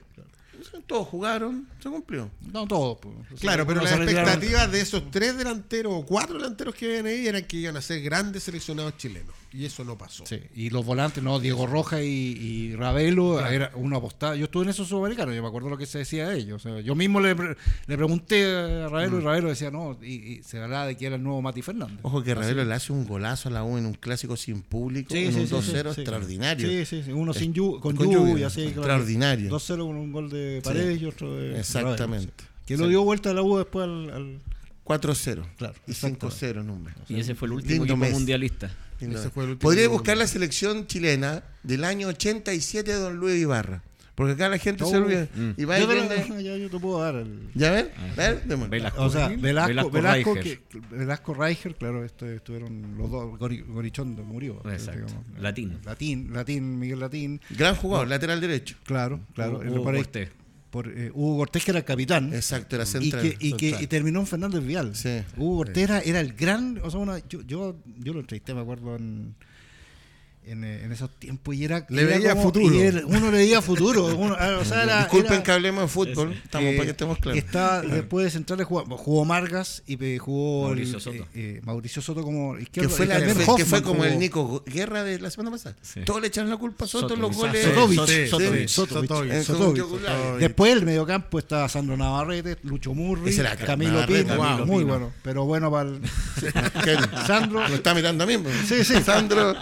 [0.86, 2.30] todos jugaron, se cumplió.
[2.52, 2.98] No todos.
[3.00, 3.40] pues.
[3.40, 7.44] Claro, pero las expectativas de esos tres delanteros o cuatro delanteros que vienen ahí eran
[7.44, 9.34] que iban a ser grandes seleccionados chilenos.
[9.50, 10.26] Y eso no pasó.
[10.26, 14.36] Sí, y los volantes, no, Diego Roja y, y Ravelo, era una apostada.
[14.36, 16.66] Yo estuve en esos sudamericanos, yo me acuerdo lo que se decía de ellos.
[16.66, 17.56] O sea, yo mismo le, pre-
[17.86, 19.20] le pregunté a Ravelo Mm.
[19.20, 21.98] y Ravelo decía, no, y, y se hablaba de que era el nuevo Mati Fernández.
[22.02, 25.14] Ojo que Ravelo le hace un golazo a la U en un clásico sin público,
[25.14, 26.00] Sí, en sí, un sí, 2-0 sí, sí.
[26.02, 26.68] extraordinario.
[26.68, 28.80] Sí, sí, sí, uno sin lluvia, con, con lluvia, lluvia, así, claro.
[28.82, 29.50] extraordinario.
[29.50, 32.32] 2-0 con un gol de Paredes y otro de Exactamente.
[32.38, 32.46] Sí.
[32.66, 34.10] Que lo dio vuelta a la U después al...
[34.10, 34.40] al-
[34.84, 36.26] 4-0 Claro, y exactamente.
[36.46, 36.96] 5-0 número.
[37.10, 38.12] Y ese fue el último Lindo equipo mes.
[38.12, 38.70] mundialista.
[39.00, 39.18] Lindo.
[39.18, 43.38] Ese fue el último Podría buscar la selección chilena del año 87 de Don Luis
[43.38, 43.82] Ibarra.
[44.14, 45.28] Porque acá la gente se olvida.
[45.36, 45.50] Mm.
[45.58, 47.50] Y va Yo, la- ya, yo te puedo dar el...
[47.54, 47.88] ¿Ya ven?
[47.98, 48.14] Ah.
[48.16, 48.42] ¿Ver?
[48.70, 49.02] Velasco.
[49.04, 50.58] O sea, Velasco, Velasco Velasco, Reicher.
[50.62, 54.62] que, Velasco Reicher, claro, este, estuvieron los dos, Gori- Gorichondo murió.
[54.72, 55.04] Exacto.
[55.06, 55.24] digamos.
[55.38, 55.78] Latín.
[55.84, 58.74] Latín, Latín, Miguel Latín, Gran jugador, lateral derecho.
[58.84, 59.60] claro, claro.
[59.60, 60.30] Por ahí- Cortés.
[60.82, 62.32] Por, eh, Hugo Cortés, que era el capitán.
[62.32, 63.22] Exacto, era y central.
[63.22, 64.94] que, y, que y terminó en Fernández Vial.
[64.94, 65.20] Sí.
[65.36, 66.78] Hugo Cortés era, era el gran.
[66.82, 69.34] O sea, una- yo, yo, yo lo entrevisté, me acuerdo, en,
[70.50, 71.54] en, eh, en esos tiempos.
[71.54, 71.84] Y era.
[71.88, 72.74] Le era veía como- futuro.
[72.74, 74.06] y era- uno le veía futuro.
[74.16, 76.90] uno- ah, o sea, era- Disculpen era- que hablemos de fútbol, estamos eh, para que
[76.90, 77.38] estemos claros.
[77.38, 81.16] Está después de centrales jugó, jugó Margas y eh, jugó Mauricio el, Soto.
[81.16, 82.90] eh, eh, Mauricio Soto como que izquierdo.
[82.90, 85.76] fue, la- que fue como jugó- el Nico Guerra de la semana pasada.
[85.82, 86.00] Sí.
[86.04, 87.64] Todos le echaron la culpa a Soto en los Soto, goles.
[90.38, 93.34] Después el mediocampo estaba Sandro Navarrete, Lucho Murri,
[93.66, 96.00] Camilo Pino, muy bueno, pero bueno para el.
[97.26, 98.38] Sandro, Lo está mirando a mí.
[98.38, 98.54] pues.
[98.68, 99.00] Sí, sí.
[99.02, 99.54] Sandro.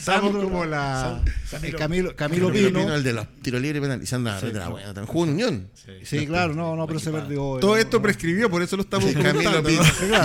[0.00, 1.22] Sandro- como la.
[1.24, 2.80] eh, Camilo, Camilo Camilo Pino.
[2.80, 4.02] Pino, el de los tiros libres y penal.
[4.02, 4.86] Y bueno.
[4.94, 5.70] también Jugó en Unión.
[6.02, 7.58] Sí, claro, no, no, pero se perdió.
[7.60, 9.62] Todo esto prescribió, por eso lo estamos Camilo.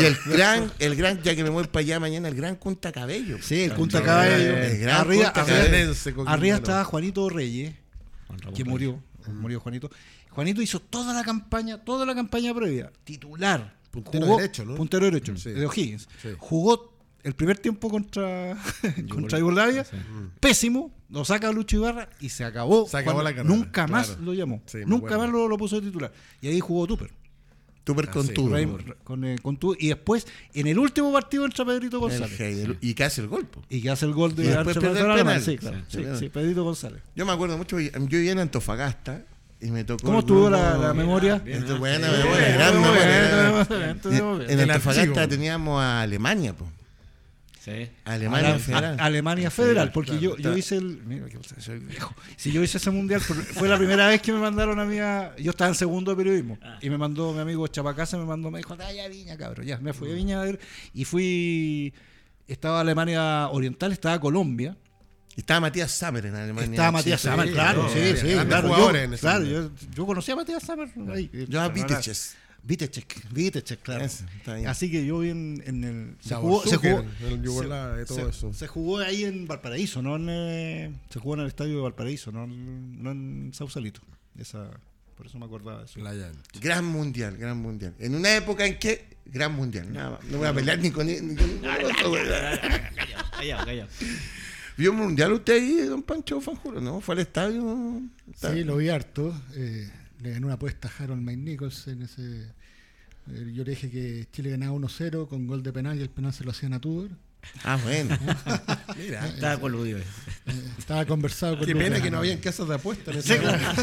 [0.01, 2.91] Y el gran, el gran, ya que me voy para allá mañana, el gran Cunta
[2.91, 3.37] Cabello.
[3.41, 4.79] Sí, el Punta El Cabello.
[4.81, 5.33] gran Arriba,
[6.27, 7.73] arriba- estaba Juanito Reyes,
[8.55, 9.01] que murió.
[9.27, 9.89] Murió Juanito.
[10.31, 13.77] Juanito hizo toda la campaña, toda la campaña previa, titular.
[13.91, 14.75] Puntero derecho, ¿no?
[14.75, 15.49] Puntero derecho, Sí.
[15.51, 16.07] de O'Higgins.
[16.21, 16.29] Sí.
[16.37, 16.93] Jugó
[17.23, 18.57] el primer tiempo contra,
[19.09, 19.85] contra Yugoslavia,
[20.39, 22.87] pésimo, lo saca Lucho Ibarra y se acabó.
[22.87, 24.21] Se acabó la carrera, Nunca más claro.
[24.23, 24.61] lo llamó.
[24.65, 26.11] Sí, nunca más lo, lo puso de titular.
[26.41, 27.11] Y ahí jugó Tupper.
[27.85, 28.33] Super Ah, con sí.
[29.03, 32.77] con, eh, con y después, en el último partido entra Pedrito El González.
[32.81, 33.47] Y que hace el gol.
[33.47, 33.63] po.
[33.67, 35.41] Y que hace el gol de Arce penal.
[35.41, 35.77] Sí, claro.
[35.87, 36.19] Sí, Sí, sí.
[36.19, 37.01] sí, Pedrito González.
[37.15, 39.23] Yo me acuerdo mucho, yo vivía en Antofagasta
[39.59, 40.05] y me tocó.
[40.05, 41.39] ¿Cómo estuvo la, la memoria?
[41.79, 44.49] Buena memoria, gran.
[44.49, 46.67] En Antofagasta teníamos a Alemania, po.
[47.59, 47.89] Sí.
[48.05, 48.99] Alemania Ale- Federal.
[48.99, 51.01] a- Alemania Federal, porque claro, yo, yo hice el.
[51.05, 52.15] Mira, que soy viejo.
[52.37, 55.35] Si yo hice ese mundial, fue la primera vez que me mandaron a mí a.
[55.37, 56.57] Yo estaba en segundo de periodismo.
[56.81, 59.65] Y me mandó mi amigo Chapacasa, me mandó, me dijo, dale a Viña, cabrón.
[59.65, 60.59] Ya, me fui a Viña a ver.
[60.93, 61.93] Y fui.
[62.47, 64.75] Estaba Alemania Oriental, estaba Colombia.
[65.35, 66.69] Estaba Matías Sammer en Alemania.
[66.71, 67.53] Estaba Matías Sammer, sí.
[67.53, 68.67] claro, sí, sí, claro.
[68.69, 70.89] Yo, jugadores en ese claro, yo, yo conocía a Matías Sammer.
[71.13, 71.29] ahí.
[71.47, 72.35] Yo a Pero Viteches.
[72.63, 74.03] Vitechek, Vitechek, claro.
[74.05, 74.67] Ese, está bien.
[74.67, 76.15] Así que yo vi en, en el.
[76.19, 77.41] Se jugó, se jugó, el
[78.05, 78.53] todo se- eso.
[78.53, 82.31] se jugó ahí en Valparaíso, no en, eh, se jugó en el estadio de Valparaíso,
[82.31, 84.01] no en, no en Sausalito.
[84.37, 84.69] Esa,
[85.15, 85.99] por eso me acordaba de eso.
[86.61, 87.95] Gran mundial, gran mundial.
[87.99, 89.17] En una época en que.
[89.25, 89.91] Gran mundial.
[89.93, 90.23] Nada más.
[90.25, 91.05] No voy a pelear ni con.
[91.07, 91.59] Ni con.
[93.37, 93.89] Callado, callado.
[94.77, 96.79] ¿Vio un mundial usted ahí, don Pancho Fanjuro?
[96.79, 97.01] ¿No?
[97.01, 98.01] ¿Fue al estadio?
[98.35, 99.33] Sí, lo vi harto.
[99.55, 99.89] Eh,
[100.21, 102.43] le ganó una apuesta a Harold Mike Nichols en ese.
[103.31, 106.33] eh, yo le dije que Chile ganaba 1-0 con gol de penal y el penal
[106.33, 107.09] se lo hacían a Tudor.
[107.63, 108.17] Ah, bueno.
[108.97, 109.99] Mira, Estaba coludido.
[109.99, 110.03] Eh,
[110.77, 113.81] estaba conversado con qué pena que no habían casas de apuestas en ese momento.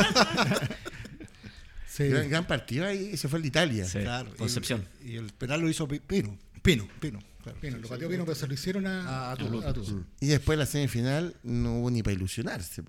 [1.89, 2.05] Sí.
[2.09, 3.16] gran, gran partido ahí.
[3.16, 3.84] Se fue el de Italia.
[3.87, 4.01] Sí.
[4.01, 4.84] Claro, y- Concepción.
[5.05, 6.37] Y, el penal lo hizo Pi- Pino.
[6.62, 6.87] Pino.
[7.01, 7.59] Pino, claro.
[7.61, 9.72] Pino, lo pateó Pino, pero se lo hicieron a, A- a a Tudor.
[9.72, 10.05] Tudor.
[10.20, 12.82] Y después la semifinal no hubo ni para ilusionarse.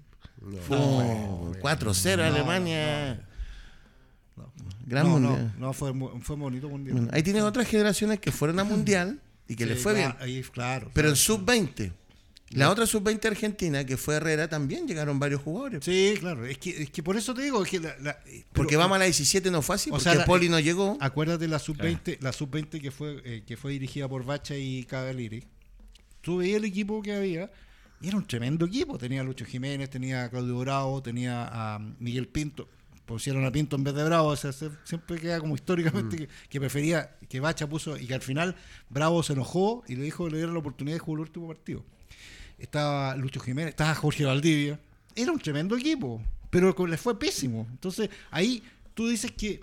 [0.68, 3.22] Fue No, 4-0 Alemania.
[4.86, 5.54] Gran no, mundial.
[5.58, 6.96] no, no, fue, fue bonito mundial.
[6.98, 10.14] Bueno, ahí tienes otras generaciones que fueron a mundial y que Sí, les fue bien.
[10.20, 10.90] ahí, claro.
[10.94, 11.38] Pero en claro.
[11.38, 11.92] sub-20.
[12.52, 15.84] La otra sub-20 argentina, que fue Herrera, también llegaron varios jugadores.
[15.84, 16.46] Sí, claro.
[16.46, 17.62] Es que, es que por eso te digo.
[17.62, 18.20] Es que la- la-
[18.54, 20.98] porque vamos a la 17 no fue así, O porque sea, la- Poli no llegó.
[21.02, 25.44] Acuérdate la sub-20, la sub-20 que fue eh, que fue dirigida por Bacha y Cavalieri.
[26.22, 27.52] Tú veías el equipo que había
[28.00, 28.98] y era un tremendo equipo.
[28.98, 32.70] Tenía a Lucho Jiménez, tenía a Claudio Bravo, tenía a Miguel Pinto.
[33.08, 34.28] Pusieron a Pinto en vez de Bravo.
[34.28, 36.20] O sea, se- siempre queda como históricamente Mm.
[36.20, 38.56] que, que prefería que Bacha puso y que al final
[38.90, 41.48] Bravo se enojó y le dijo que le diera la oportunidad de jugar el último
[41.48, 41.84] partido.
[42.60, 44.80] Estaba Lucho Jiménez, estaba Jorge Valdivia.
[45.16, 47.68] Era un tremendo equipo, pero co- le fue pésimo.
[47.72, 49.60] Entonces ahí tú dices que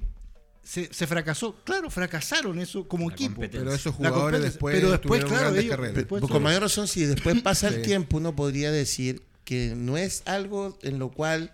[0.62, 1.56] se, se fracasó.
[1.64, 3.42] Claro, fracasaron eso como La equipo.
[3.50, 5.94] Pero esos jugadores después, Pero después, tuvieron claro, grandes ellos- carreras.
[5.96, 9.98] después Pues con mayor razón, si después pasa el tiempo, uno podría decir que no
[9.98, 11.52] es algo en lo cual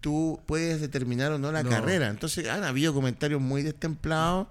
[0.00, 1.70] tú puedes determinar o no la No.
[1.70, 2.08] carrera.
[2.08, 4.46] Entonces han habido comentarios muy destemplados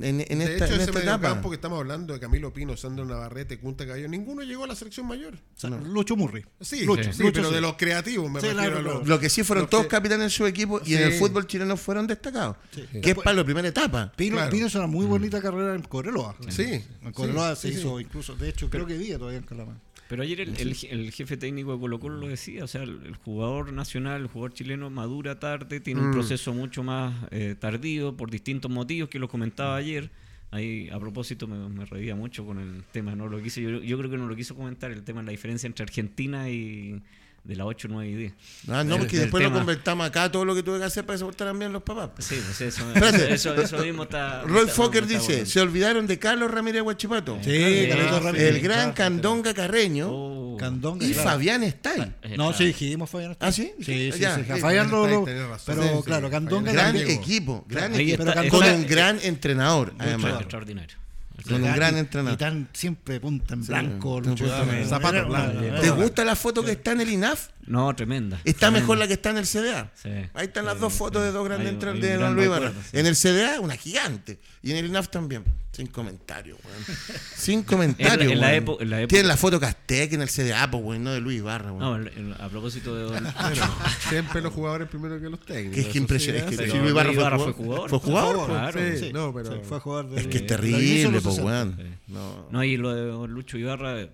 [0.00, 1.18] en, en de esta, hecho, en ese esta etapa.
[1.18, 4.76] mediocampo que estamos hablando de Camilo Pino, Sandro Navarrete, Cunta Cabello, ninguno llegó a la
[4.76, 5.34] selección mayor.
[5.34, 6.44] O sea, Lucho Murri.
[6.60, 7.54] Sí, Lucho, sí, Lucho, pero sí.
[7.56, 9.08] de los creativos me Sí, refiero claro, a los-.
[9.08, 11.76] Lo que sí fueron todos que- capitanes en su equipo y en el fútbol chileno
[11.76, 12.56] fueron destacados.
[13.02, 14.12] Que es para la primera etapa.
[14.14, 14.52] Pino, Claro.
[14.52, 16.36] Pino hizo una muy bonita carrera en Cobreloa.
[16.48, 19.46] Sí, En Cobreloa sí, se sí, hizo incluso, de hecho, creo que día todavía en
[19.46, 19.80] Calama.
[20.08, 23.00] Pero ayer el, el- el jefe técnico de Colo Colo lo decía, o sea, el,
[23.04, 26.12] el jugador nacional, el jugador chileno madura tarde, tiene un Mm.
[26.12, 30.10] proceso mucho más eh, tardío por distintos motivos que lo comentaba ayer.
[30.50, 33.98] Ahí, a propósito, me, me reía mucho con el tema, no lo quise, yo, yo
[33.98, 37.02] creo que no lo quiso comentar, el tema de la diferencia entre Argentina y
[37.48, 38.32] de la 8, 9 y 10.
[38.68, 41.18] Ah, no, porque después lo convertamos acá todo lo que tuve que hacer para que
[41.20, 42.10] se portaran bien los papás.
[42.18, 44.42] Sí, pues eso, eso, eso mismo está...
[44.42, 47.38] Roy está- Fokker está dice, se olvidaron de Carlos Ramírez Guachipato.
[47.42, 48.48] Sí, Eh, Carlito ah, Ramírez.
[48.54, 50.56] el gran claro, Candonga Carreño Oh.
[50.60, 51.30] Candonga, y claro.
[51.30, 52.12] Fabián Stay.
[52.22, 53.36] Eh, No, sí, dijimos Fabián.
[53.40, 53.72] ¿Ah, sí?
[53.80, 54.42] Sí, sí, Ya, sí.
[54.46, 55.24] sí, Fabián lo-.
[55.64, 58.24] Pero claro, Candonga Gran equipo, gran equipo.
[58.24, 60.34] está- con un gran entrenador, además.
[60.40, 60.98] Extraordinario.
[61.46, 62.36] Con un Y- gran y entrenador.
[62.38, 64.20] tan siempre punta en blanco.
[64.22, 64.72] sí, Lucho punta en Dame.
[64.72, 64.88] blanco.
[64.88, 65.60] Zapato Era una- blanco.
[65.64, 67.48] era ¿Te gusta la foto que está en el INAF?
[67.68, 68.40] No, tremenda.
[68.44, 69.92] Está mejor la que está en el CDA.
[69.94, 70.08] Sí.
[70.34, 71.26] Ahí están las Sí, dos fotos sí.
[71.26, 72.48] de dos grandes hay de Don Luis
[72.90, 72.96] sí.
[72.98, 74.38] En el CDA, una gigante.
[74.62, 75.44] Y en el INAF también.
[75.72, 76.98] Sin comentario, weón.
[77.36, 80.68] Sin comentario, En la- en la la época- Tienen la foto Castec en el CDA,
[80.70, 81.78] pues, weón, no de Luis Ibarra, weón.
[81.78, 83.12] No, el- el- a propósito de Don...
[83.40, 83.74] Bueno,
[84.08, 85.74] siempre los jugadores primero que los técnicos.
[85.74, 86.48] que es que impresionante.
[86.48, 87.54] sí, Es que pero si Luis Ibarra Luis fue, jugador.
[87.54, 87.90] fue jugador.
[87.90, 88.34] ¿Fue jugador?
[88.36, 88.90] Fue jugador, Claro.
[88.98, 89.52] Sí, Sí, no, pero.
[89.52, 91.42] sí, fue de- Es que es terrible, pues, 60.
[91.44, 91.98] weón.
[92.08, 92.48] No.
[92.50, 94.10] No, y lo de Lucho Ibarra, eh,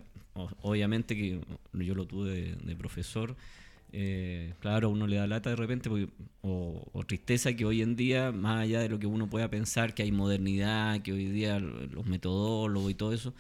[0.62, 1.41] obviamente que
[1.72, 3.37] yo lo tuve de, de profesor.
[3.97, 6.09] eh, claro, uno le da lata de repente porque-
[6.43, 9.95] o, o tristeza que hoy en día, más allá de lo que uno pueda pensar,
[9.95, 13.32] que hay modernidad, que hoy día los metodólogos y todo eso,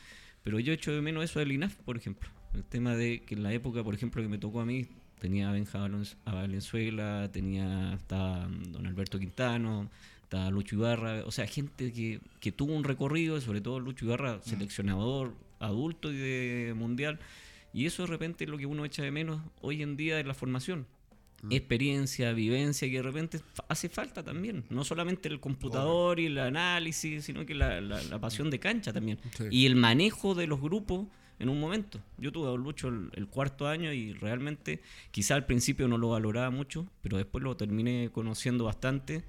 [0.44, 2.28] pero yo echo de menos eso del INAF, por ejemplo.
[2.54, 4.86] El tema de que en la época, por ejemplo, que me tocó a mí,
[5.18, 5.84] tenía a Benja
[6.24, 9.90] a Valenzuela, tenía estaba mm, don Alberto Quintano,
[10.22, 14.40] estaba Lucho Ibarra, o sea, gente que, que tuvo un recorrido, sobre todo Lucho Ibarra,
[14.42, 15.32] seleccionador
[15.64, 17.18] adulto y de mundial,
[17.72, 20.24] y eso de repente es lo que uno echa de menos hoy en día de
[20.24, 20.86] la formación.
[21.50, 24.64] Experiencia, vivencia, que de repente hace falta también.
[24.70, 28.92] No solamente el computador y el análisis, sino que la, la- la pasión de cancha
[28.94, 29.18] también.
[29.36, 29.44] Sí.
[29.50, 31.06] Y el manejo de los grupos
[31.38, 32.00] en un momento.
[32.16, 35.98] Yo tuve a Don Lucho el, el cuarto año y realmente quizá al principio no
[35.98, 39.22] lo valoraba mucho, pero después lo terminé conociendo bastante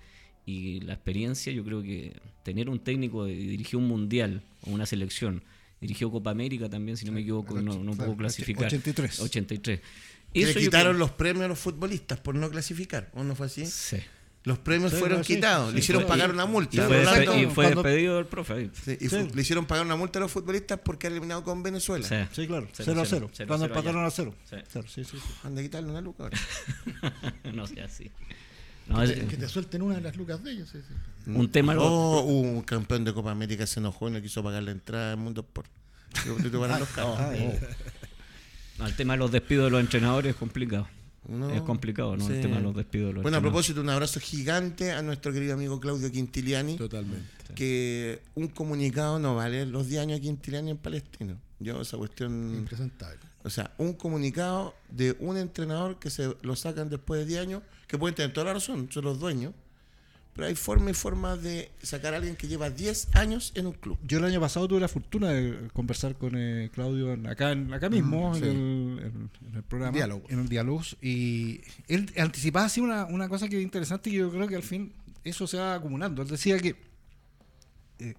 [0.45, 2.13] y la experiencia, yo creo que
[2.43, 5.43] tener un técnico que dirigió un mundial o una selección,
[5.85, 8.65] dirigió Copa América también, si no me equivoco, no, no puedo clasificar.
[8.65, 9.19] 83.
[9.19, 9.79] 83.
[9.79, 13.09] Que le Eso yo quitaron creo- los premios a los futbolistas por no clasificar.
[13.13, 13.65] ¿O no fue así?
[13.65, 13.97] Sí.
[14.43, 15.69] Los premios Sí, fueron no, sí, quitados.
[15.69, 16.85] sí, le hicieron pagar y- una Y multa.
[16.85, 17.33] fue, Rolando.
[17.33, 18.69] despe- y fue cuando- despedido el profe.
[18.87, 22.07] y le hicieron pagar una multa a los futbolistas porque han eliminado con Venezuela.
[22.07, 22.15] Sí.
[22.41, 22.67] Sí, claro.
[22.73, 23.29] Cero, 0 a cero, 0.
[23.33, 24.35] cero, Cuando empataron a 0.
[24.47, 24.55] Sí.
[24.71, 25.23] Cero, sí, sí, sí.
[25.43, 26.37] Han de quitarle una luca ahora.
[27.55, 28.11] no sé así.
[28.87, 30.69] No, es- Que te suelten una de las lucas de ellos.
[30.71, 30.93] sí, sí.
[31.31, 34.61] un tema lo- Oh, un campeón de Copa América se enojó y no quiso pagar
[34.63, 37.17] la entrada al Mundo carros.
[37.19, 37.33] Ah,
[38.77, 40.87] no, el tema de los despidos de los entrenadores es complicado.
[41.27, 41.49] No.
[41.49, 42.27] Es complicado, ¿no?
[42.27, 42.33] Sí.
[42.33, 45.33] El tema de los despidos de los Bueno, a propósito, un abrazo gigante a nuestro
[45.33, 46.75] querido amigo Claudio Quintiliani.
[46.77, 47.25] Totalmente.
[47.55, 51.37] Que un comunicado no vale los 10 años de Quintiliani en Palestino.
[51.59, 52.53] Yo, esa cuestión.
[52.57, 53.17] Impresentable.
[53.45, 57.63] O sea, un comunicado de un entrenador que se lo sacan después de 10 años,
[57.87, 59.53] que pueden tener toda la razón, son los dueños.
[60.33, 63.71] Pero hay forma y forma de sacar a alguien que lleva 10 años en un
[63.73, 63.97] club.
[64.03, 68.31] Yo el año pasado tuve la fortuna de conversar con eh, Claudio acá, acá mismo,
[68.31, 68.39] Mm, sí.
[68.43, 69.95] en, el, en- en el programa.
[69.95, 70.25] Diálogo.
[70.27, 70.81] En el diálogo.
[71.01, 74.63] Y él anticipaba así una, una cosa que es interesante y yo creo que al
[74.63, 74.91] fin
[75.23, 76.21] eso se va acumulando.
[76.21, 76.75] Él decía que
[77.99, 78.15] eh,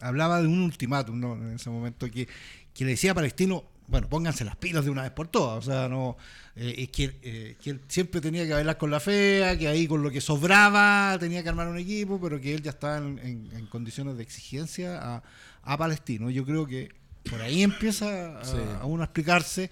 [0.00, 1.34] hablaba de un ultimátum ¿no?
[1.36, 2.26] en ese momento que,
[2.74, 5.58] que le decía a Palestino, bueno, pónganse las pilas de una vez por todas.
[5.66, 6.16] O sea, no
[6.56, 9.86] eh, es que, eh, que él siempre tenía que bailar con la fea, que ahí
[9.86, 13.18] con lo que sobraba tenía que armar un equipo, pero que él ya estaba en,
[13.18, 15.22] en- en condiciones de exigencia a,
[15.62, 16.30] a Palestino.
[16.30, 16.90] Yo creo que
[17.30, 18.56] por ahí empieza a, Sí.
[18.80, 19.70] a uno a explicarse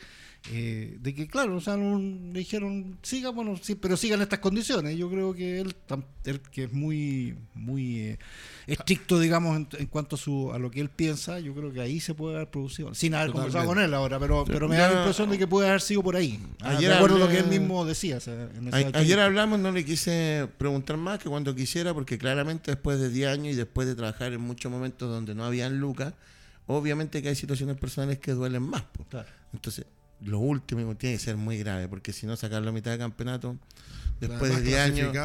[0.50, 4.40] eh, de que, claro, o sea, no- le dijeron, siga, bueno, sí, pero sigan estas
[4.40, 4.96] condiciones.
[4.98, 5.74] Yo creo que él,
[6.24, 8.18] él que es muy, muy eh,
[8.66, 11.80] estricto, digamos, en, en cuanto a, su, a lo que él piensa, yo creo que
[11.80, 13.52] ahí se puede haber producido, sin haber Totalmente.
[13.58, 16.02] conversado con él ahora, pero, pero me da la impresión de que puede haber sido
[16.02, 16.40] por ahí.
[16.60, 18.16] Ah, Ayer de acuerdo a lo hablé- que él mismo decía.
[18.16, 18.98] o sea, en esa A- entrevista.
[18.98, 23.28] ayer hablamos, no le quise preguntar más que cuando quisiera, porque claramente después de 10
[23.28, 26.14] años y después de trabajar en muchos momentos donde no habían lucas,
[26.66, 28.82] obviamente que hay situaciones personales que duelen más.
[29.08, 29.28] Claro.
[29.52, 29.84] Entonces,
[30.24, 33.56] lo último tiene que ser muy grave, porque si no sacarlo a mitad de campeonato,
[34.20, 35.16] después de Además, 10 años,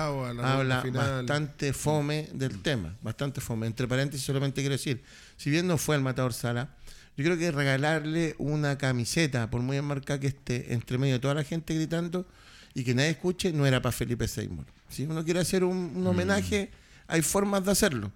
[0.43, 3.67] habla bastante fome del tema, bastante fome.
[3.67, 5.03] Entre paréntesis, solamente quiero decir,
[5.37, 6.69] si bien no fue el Matador Sala,
[7.15, 11.33] yo creo que regalarle una camiseta, por muy enmarcada que esté, entre medio de toda
[11.33, 12.27] la gente gritando,
[12.73, 14.65] y que nadie escuche, no era para Felipe Seymour.
[14.89, 15.97] Si uno quiere hacer un, Mm.
[15.97, 16.69] un homenaje,
[17.07, 18.11] hay formas de hacerlo.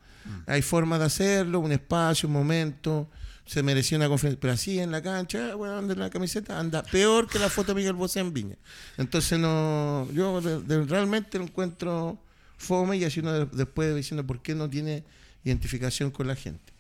[0.46, 3.10] Hay formas de hacerlo, un espacio, un momento.
[3.52, 4.40] Se merecía una conferencia.
[4.40, 7.74] Pero así en la cancha, bueno, anda en la camiseta, anda peor que la foto
[7.74, 8.56] de Miguel Bosé en Viña.
[8.98, 12.18] Entonces, no yo de- de- realmente lo encuentro
[12.58, 15.04] fome y así uno de- después diciendo por qué no tiene
[15.44, 16.72] identificación con la gente.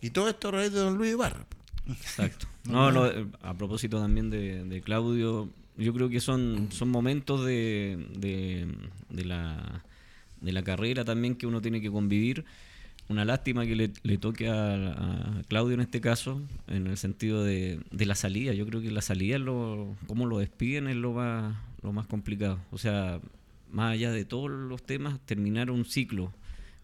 [0.00, 1.46] Y todo esto a raíz de don Luis Ibarra.
[1.88, 2.46] Exacto.
[2.64, 7.44] No, no, eh, a propósito también de, de Claudio, yo creo que son, son momentos
[7.44, 8.68] de, de,
[9.08, 9.82] de la,
[10.42, 12.44] de la carrera también que uno tiene que convivir.
[13.10, 17.42] Una lástima que le, le toque a, a Claudio en este caso, en el sentido
[17.42, 18.54] de, de la salida.
[18.54, 22.06] Yo creo que la salida, es lo, cómo lo despiden, es lo más, lo más
[22.06, 22.60] complicado.
[22.70, 23.20] O sea,
[23.68, 26.32] más allá de todos los temas, terminar un ciclo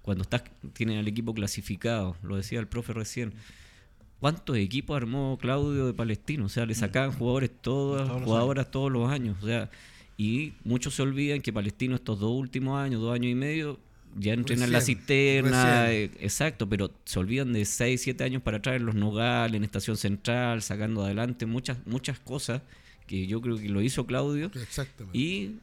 [0.03, 3.33] cuando estás tienen al equipo clasificado, lo decía el profe recién.
[4.19, 6.47] ¿Cuántos equipos armó Claudio de Palestino?
[6.47, 9.37] O sea, le sacaban jugadores todas, Todos jugadoras todos los años.
[9.43, 9.71] O sea,
[10.17, 13.79] y muchos se olvidan que Palestino estos dos últimos años, dos años y medio,
[14.19, 18.77] ya entrenan la cisterna, eh, exacto, pero se olvidan de 6, 7 años para atrás
[18.77, 22.63] en los Nogales, en Estación Central, sacando adelante muchas, muchas cosas
[23.07, 24.51] que yo creo que lo hizo Claudio.
[24.55, 25.17] Exactamente.
[25.17, 25.59] Y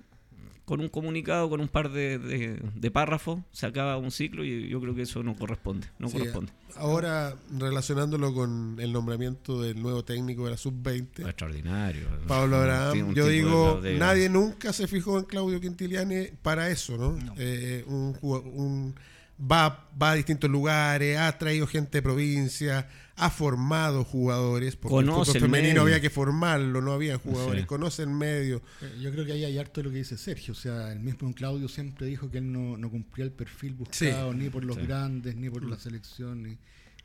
[0.66, 4.70] con un comunicado, con un par de, de- de párrafos, se acaba un ciclo y
[4.70, 5.88] yo creo que eso no corresponde.
[5.99, 6.51] No Sí, corresponde.
[6.78, 12.07] Ahora, relacionándolo con el nombramiento del nuevo técnico de la Es sub-20, Extraordinario.
[12.28, 16.70] Pablo Abraham, un yo digo, de- de- nadie nunca se fijó en Claudio Quintiliani para
[16.70, 17.18] eso, ¿no?
[17.38, 18.95] Eh, un, un-
[19.39, 25.34] va, va a distintos lugares, ha traído gente de provincia, ha formado jugadores, porque Conoce
[25.38, 25.82] el femenino medio.
[25.84, 27.68] había que formarlo, no había jugadores, Sí.
[27.68, 28.61] conoce el medio.
[28.82, 30.53] Eh, Yo creo que ahí hay harto de lo que dice Sergio.
[30.53, 34.34] O sea, el mismo Claudio siempre dijo que él no, no cumplía el perfil buscado
[34.34, 34.82] ni por los Sí.
[34.84, 36.57] grandes, ni por la selección, ni-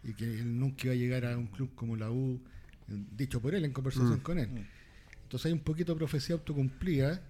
[0.03, 2.41] y que él nunca iba a llegar a un club como la U,
[3.17, 4.49] dicho por él en conversación con él.
[5.25, 7.21] Entonces hay un poquito de profecía autocumplida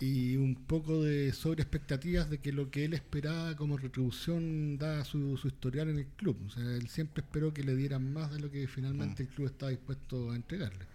[0.00, 5.04] y un poco de sobre expectativas de que lo que él esperaba como retribución da
[5.04, 6.38] su, su historial en el club.
[6.46, 9.46] O sea, él siempre esperó que le dieran más de lo que finalmente el club
[9.46, 10.86] estaba dispuesto a entregarle.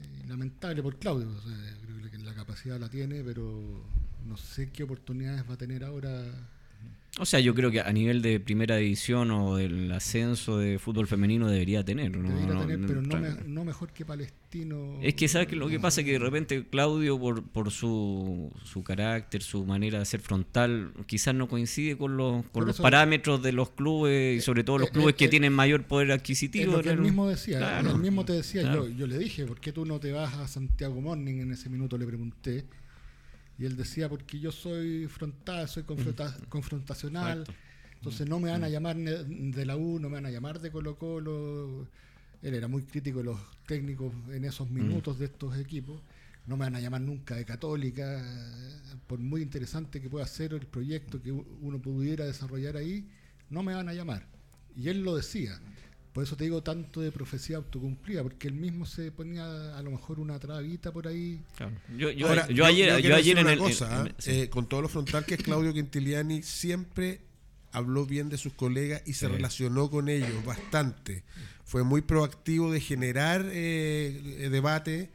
[0.00, 3.84] Eh, lamentable por Claudio, o sea, creo que la capacidad la tiene, pero
[4.26, 6.24] no sé qué oportunidades va a tener ahora.
[7.20, 11.06] O sea, yo creo que a nivel de primera división o del ascenso de fútbol
[11.06, 12.16] femenino debería tener.
[12.16, 12.30] ¿no?
[12.30, 14.98] Debería No, tener, no, pero me- no mejor que Palestino.
[15.02, 15.52] Es que, ¿sabes?
[15.52, 19.98] Lo que pasa es que de repente Claudio, por, por su, su carácter, su manera
[19.98, 24.40] de ser frontal, quizás no coincide con los, con los parámetros de los clubes y
[24.40, 26.72] sobre todo los Eh, clubes eh, que eh, tienen mayor poder adquisitivo.
[26.72, 27.90] lo que él mismo decía, Claro.
[27.90, 28.88] él mismo te decía, Claro.
[28.88, 31.40] yo, yo le dije, ¿por qué tú no te vas a Santiago Morning?
[31.40, 32.64] En ese minuto le pregunté.
[33.62, 37.40] Y él decía, porque yo soy frontal, soy confronta- confrontacional.
[37.42, 37.62] Exacto.
[37.94, 40.72] Entonces no me van a llamar de la U, no me van a llamar de
[40.72, 41.86] Colo Colo.
[42.42, 46.00] Él era muy crítico de los técnicos en esos minutos de estos equipos.
[46.48, 48.20] No me van a llamar nunca de Católica.
[49.06, 53.06] Por muy interesante que pueda ser el proyecto que uno pudiera desarrollar ahí,
[53.48, 54.26] no me van a llamar.
[54.74, 55.60] Y él lo decía.
[56.12, 59.90] Por eso te digo tanto de profecía autocumplida, porque él mismo se ponía a lo
[59.92, 61.40] mejor una trabita por ahí.
[61.56, 61.72] Claro.
[61.96, 63.58] Yo, yo, Ahora, yo ayer, yo ayer en una el.
[63.58, 64.30] cosa, sí.
[64.30, 67.20] Eh, con todo lo frontal que es Claudio Quintiliani, siempre
[67.72, 69.32] habló bien de sus colegas y se Sí.
[69.32, 71.24] relacionó con ellos bastante.
[71.64, 75.08] Fue muy proactivo de generar eh, eh, debate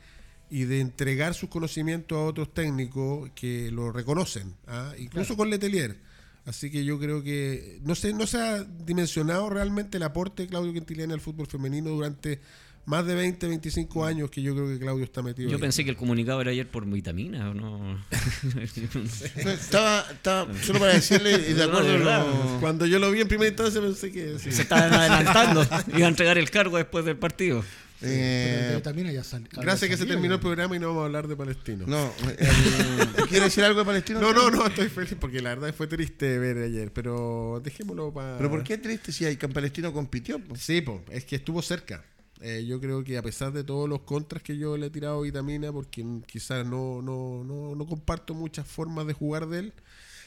[0.50, 4.94] y de entregar sus conocimientos a otros técnicos que lo reconocen, ¿ah?
[4.98, 6.07] incluso con Letelier.
[6.48, 10.50] Así que yo creo que no se, no se ha dimensionado realmente el aporte de
[10.50, 12.40] Claudio Quintiliani al fútbol femenino durante
[12.86, 15.50] más de 20, 25 años que yo creo que Claudio está metido.
[15.50, 15.62] Yo ahí.
[15.62, 18.02] pensé que el comunicado era ayer por vitamina, ¿o no?
[19.46, 23.82] Estaba, estaba solo para decirle, y de acuerdo, Cuando yo lo vi en primera instancia
[23.82, 24.54] pensé que sí.
[24.54, 25.68] Se estaban adelantando.
[25.98, 27.62] Iba a entregar el cargo después del partido.
[28.02, 31.06] Eh, el también ya sal- Gracias que se terminó el programa y no vamos a
[31.06, 31.86] hablar de Palestino.
[31.88, 34.20] no, el- ¿quiere decir algo de Palestino?
[34.22, 38.38] No, no, no, estoy feliz porque la verdad fue triste ver ayer, pero dejémoslo para...
[38.38, 40.40] ¿Pero por qué triste si hay que Palestino compitió?
[40.40, 40.56] po?
[40.56, 42.04] Sí, po, es que estuvo cerca.
[42.40, 45.18] Eh, yo creo que a pesar de todos los contras que yo le he tirado
[45.20, 49.74] a Vitamina, porque quizás no, no, no, no comparto muchas formas de jugar de él,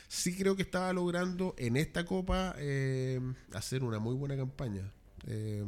[0.08, 3.20] sí creo que estaba logrando en esta copa eh,
[3.54, 4.90] hacer una muy buena campaña.
[5.28, 5.64] Eh,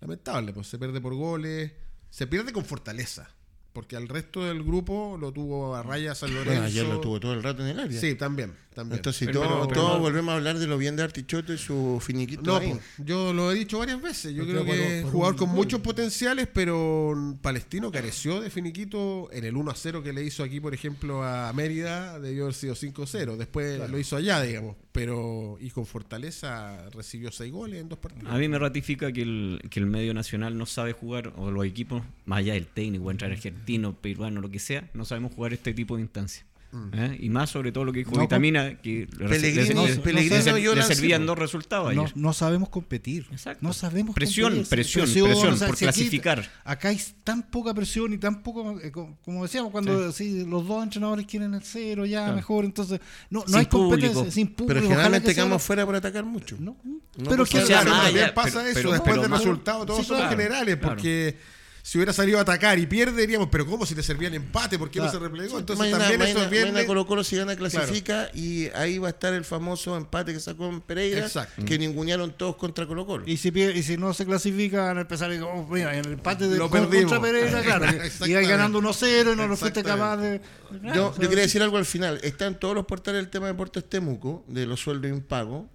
[0.00, 1.72] lamentable, pues se pierde por goles,
[2.10, 3.30] se pierde con fortaleza,
[3.72, 6.50] porque al resto del grupo lo tuvo a raya San Lorenzo.
[6.50, 8.00] Bueno, ayer lo tuvo todo el rato en el área.
[8.00, 8.98] Sí, también, también.
[8.98, 11.58] Entonces, Pero- todos pero- todos pero- volvemos a hablar de lo bien de Artichoto y
[11.58, 12.70] su finiquito No, ahí.
[12.72, 14.34] po, yo lo he dicho varias veces.
[14.34, 19.56] Yo creo que es jugador con muchos potenciales, pero Palestino careció de finiquito en el
[19.56, 22.18] 1 a 0 que le hizo aquí, por ejemplo, a Mérida.
[22.18, 23.36] Debió haber sido 5 a 0.
[23.36, 24.76] Después lo hizo allá, digamos.
[24.92, 28.32] pero y con Fortaleza recibió seis goles en dos partidos.
[28.32, 31.64] A mí me ratifica que el, que el medio nacional no sabe jugar, o los
[31.64, 35.72] equipos, más allá del técnico, entrar argentino, peruano, lo que sea, no sabemos jugar este
[35.74, 36.44] tipo de instancias.
[36.92, 37.16] ¿Eh?
[37.20, 40.52] Y más sobre todo lo que dijo No, Vitamina, que le- Pellegrino- le- le- Pellegrino
[40.54, 42.16] le- y Yola le servían dos resultados No, ayer.
[42.16, 43.26] no sabemos competir.
[43.32, 43.58] Exacto.
[43.66, 44.68] No sabemos Presión, competir.
[44.70, 46.48] presión, presión por aquí- clasificar.
[46.64, 50.64] acá hay tan poca presión y tan poco, eh, co- como decíamos, cuando sí, los
[50.68, 52.36] dos entrenadores quieren el cero, ya Claro.
[52.36, 53.00] mejor, entonces
[53.30, 54.30] no, no Sin hay competencia, público.
[54.32, 54.74] sin público.
[54.74, 56.56] Pero generalmente que sea- quedamos fuera por atacar mucho.
[56.60, 60.94] No, No pero que pasa pero- eso, pero- después del resultado, todos son generales, claro.
[60.94, 61.36] porque
[61.82, 64.78] si hubiera salido a atacar y pierde, diríamos, pero ¿cómo si le servían empate?
[64.78, 65.18] ¿Por qué no Claro.
[65.18, 65.58] se replegó?
[65.58, 66.66] Entonces mañana, también mañana, eso viene...
[66.72, 70.40] mañana Colo Colo si gana clasifica y ahí va a estar el famoso empate que
[70.40, 71.64] sacó en Pereira, Exacto.
[71.64, 73.24] que ningunearon todos contra Colo Colo.
[73.26, 76.04] Y si, y si no se clasifica, van a empezar a decir, oh, mira, en
[76.04, 80.16] el empate de Lo contra Pereira, claro, ahí ganando 1-0 y no lo fuiste capaz
[80.18, 80.40] de...
[80.70, 82.20] Yo, Claro, o sea, yo quería decir algo al final.
[82.22, 85.66] Está en todos los portales el tema de Deportes Temuco, de los sueldos impagos.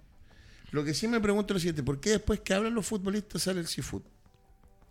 [0.70, 3.42] Lo que sí me pregunto es lo siguiente, ¿por qué después que hablan los futbolistas
[3.42, 4.02] sale el seafood?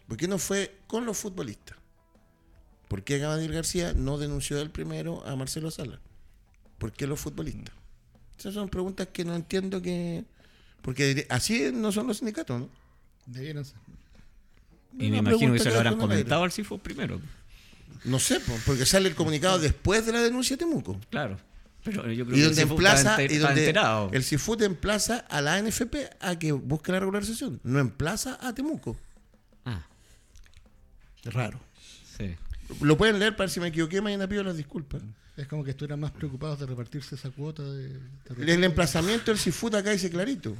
[0.08, 1.78] ¿Por qué no fue con los futbolistas?
[2.88, 6.00] ¿Por qué Gabriel García no denunció el primero a Marcelo Sala?
[6.78, 7.74] ¿Por qué los futbolistas?
[8.38, 10.26] Esas son preguntas que no entiendo que...
[10.82, 12.70] Porque así no son los sindicatos, ¿no?
[13.26, 13.78] Debieron ser.
[14.94, 17.20] Y me imagino que se que lo habrán el comentado al CIFO primero.
[18.04, 21.00] No sé, po, porque sale el comunicado después de la denuncia de Temuco.
[21.10, 21.38] Claro.
[21.84, 24.10] Pero yo creo Y que donde el CIFO emplaza, y donde enterado.
[24.14, 28.96] el CIFUT emplaza a la ANFP a que busque la regularización, no emplaza a Temuco.
[31.26, 31.60] Raro.
[32.18, 32.36] sí.
[32.82, 35.02] Lo pueden leer para si me equivoqué, mañana pido las disculpas.
[35.38, 37.90] Es como que estuvieran más preocupados de repartirse esa cuota de.
[37.90, 40.56] de El emplazamiento del CIFUT acá dice clarito.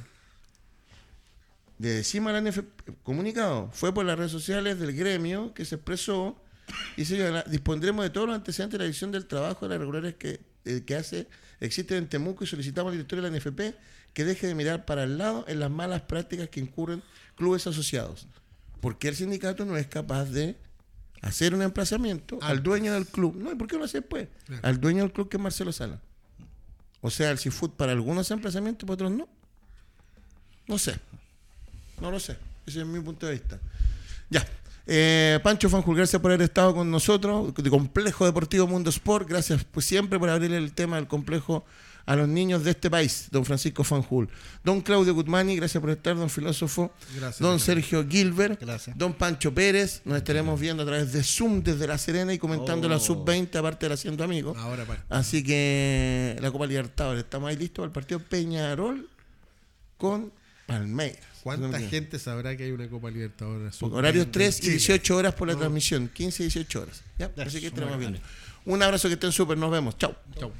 [1.78, 6.40] De encima la ANFP, comunicado, fue por las redes sociales del gremio que se expresó
[6.96, 10.14] y se dispondremos de todos los antecedentes de la división del trabajo de las regulares
[10.14, 11.26] que, eh, que hace
[11.60, 13.76] existen en Temuco y solicitamos al director de la NFP
[14.14, 17.02] que deje de mirar para el lado en las malas prácticas que incurren
[17.36, 18.26] clubes asociados.
[18.80, 20.56] Porque el sindicato no es capaz de
[21.22, 23.36] hacer un emplazamiento al dueño del club.
[23.36, 24.28] No, ¿y por qué no lo hace después?
[24.62, 26.00] Al dueño del club que es Marcelo Sala.
[27.00, 29.28] O sea, el Seafood para algunos emplazamientos, para otros no.
[30.66, 30.98] No sé.
[32.00, 32.36] No lo sé.
[32.66, 33.60] Ese es mi punto de vista.
[34.28, 34.46] Ya.
[34.86, 37.54] Eh, Pancho Fanjul, gracias por haber estado con nosotros.
[37.54, 39.28] De Complejo Deportivo Mundo Sport.
[39.28, 41.64] Gracias pues, siempre por abrir el tema del complejo
[42.06, 44.28] a los niños de este país, don Francisco Fanjul.
[44.62, 46.92] Don Claudio Guzmani, gracias por estar, don filósofo.
[47.16, 47.58] Gracias, don.
[47.58, 48.60] Sergio Gilbert.
[48.60, 48.96] Gracias.
[48.96, 50.02] Don Pancho Pérez.
[50.04, 53.00] Nos estaremos viendo a través de Zoom desde La Serena y comentando la Oh.
[53.00, 54.56] sub-20, aparte de la Haciendo Amigos.
[54.56, 59.08] Ahora, pa- Así que la Copa Libertadores, estamos ahí listos para el partido Peñarol
[59.96, 60.32] con
[60.66, 61.20] Palmeiras.
[61.42, 63.80] ¿cuánta gente sabrá que hay una Copa Libertadores?
[63.82, 64.72] Horarios 3 y Chile.
[64.74, 67.02] 18 horas por la transmisión, 15 y 18 horas.
[67.18, 67.30] ¿ya?
[67.36, 68.18] Así que estaremos viendo.
[68.64, 69.96] Un abrazo, que estén súper, nos vemos.
[69.98, 70.14] Chao.
[70.38, 70.52] Chau.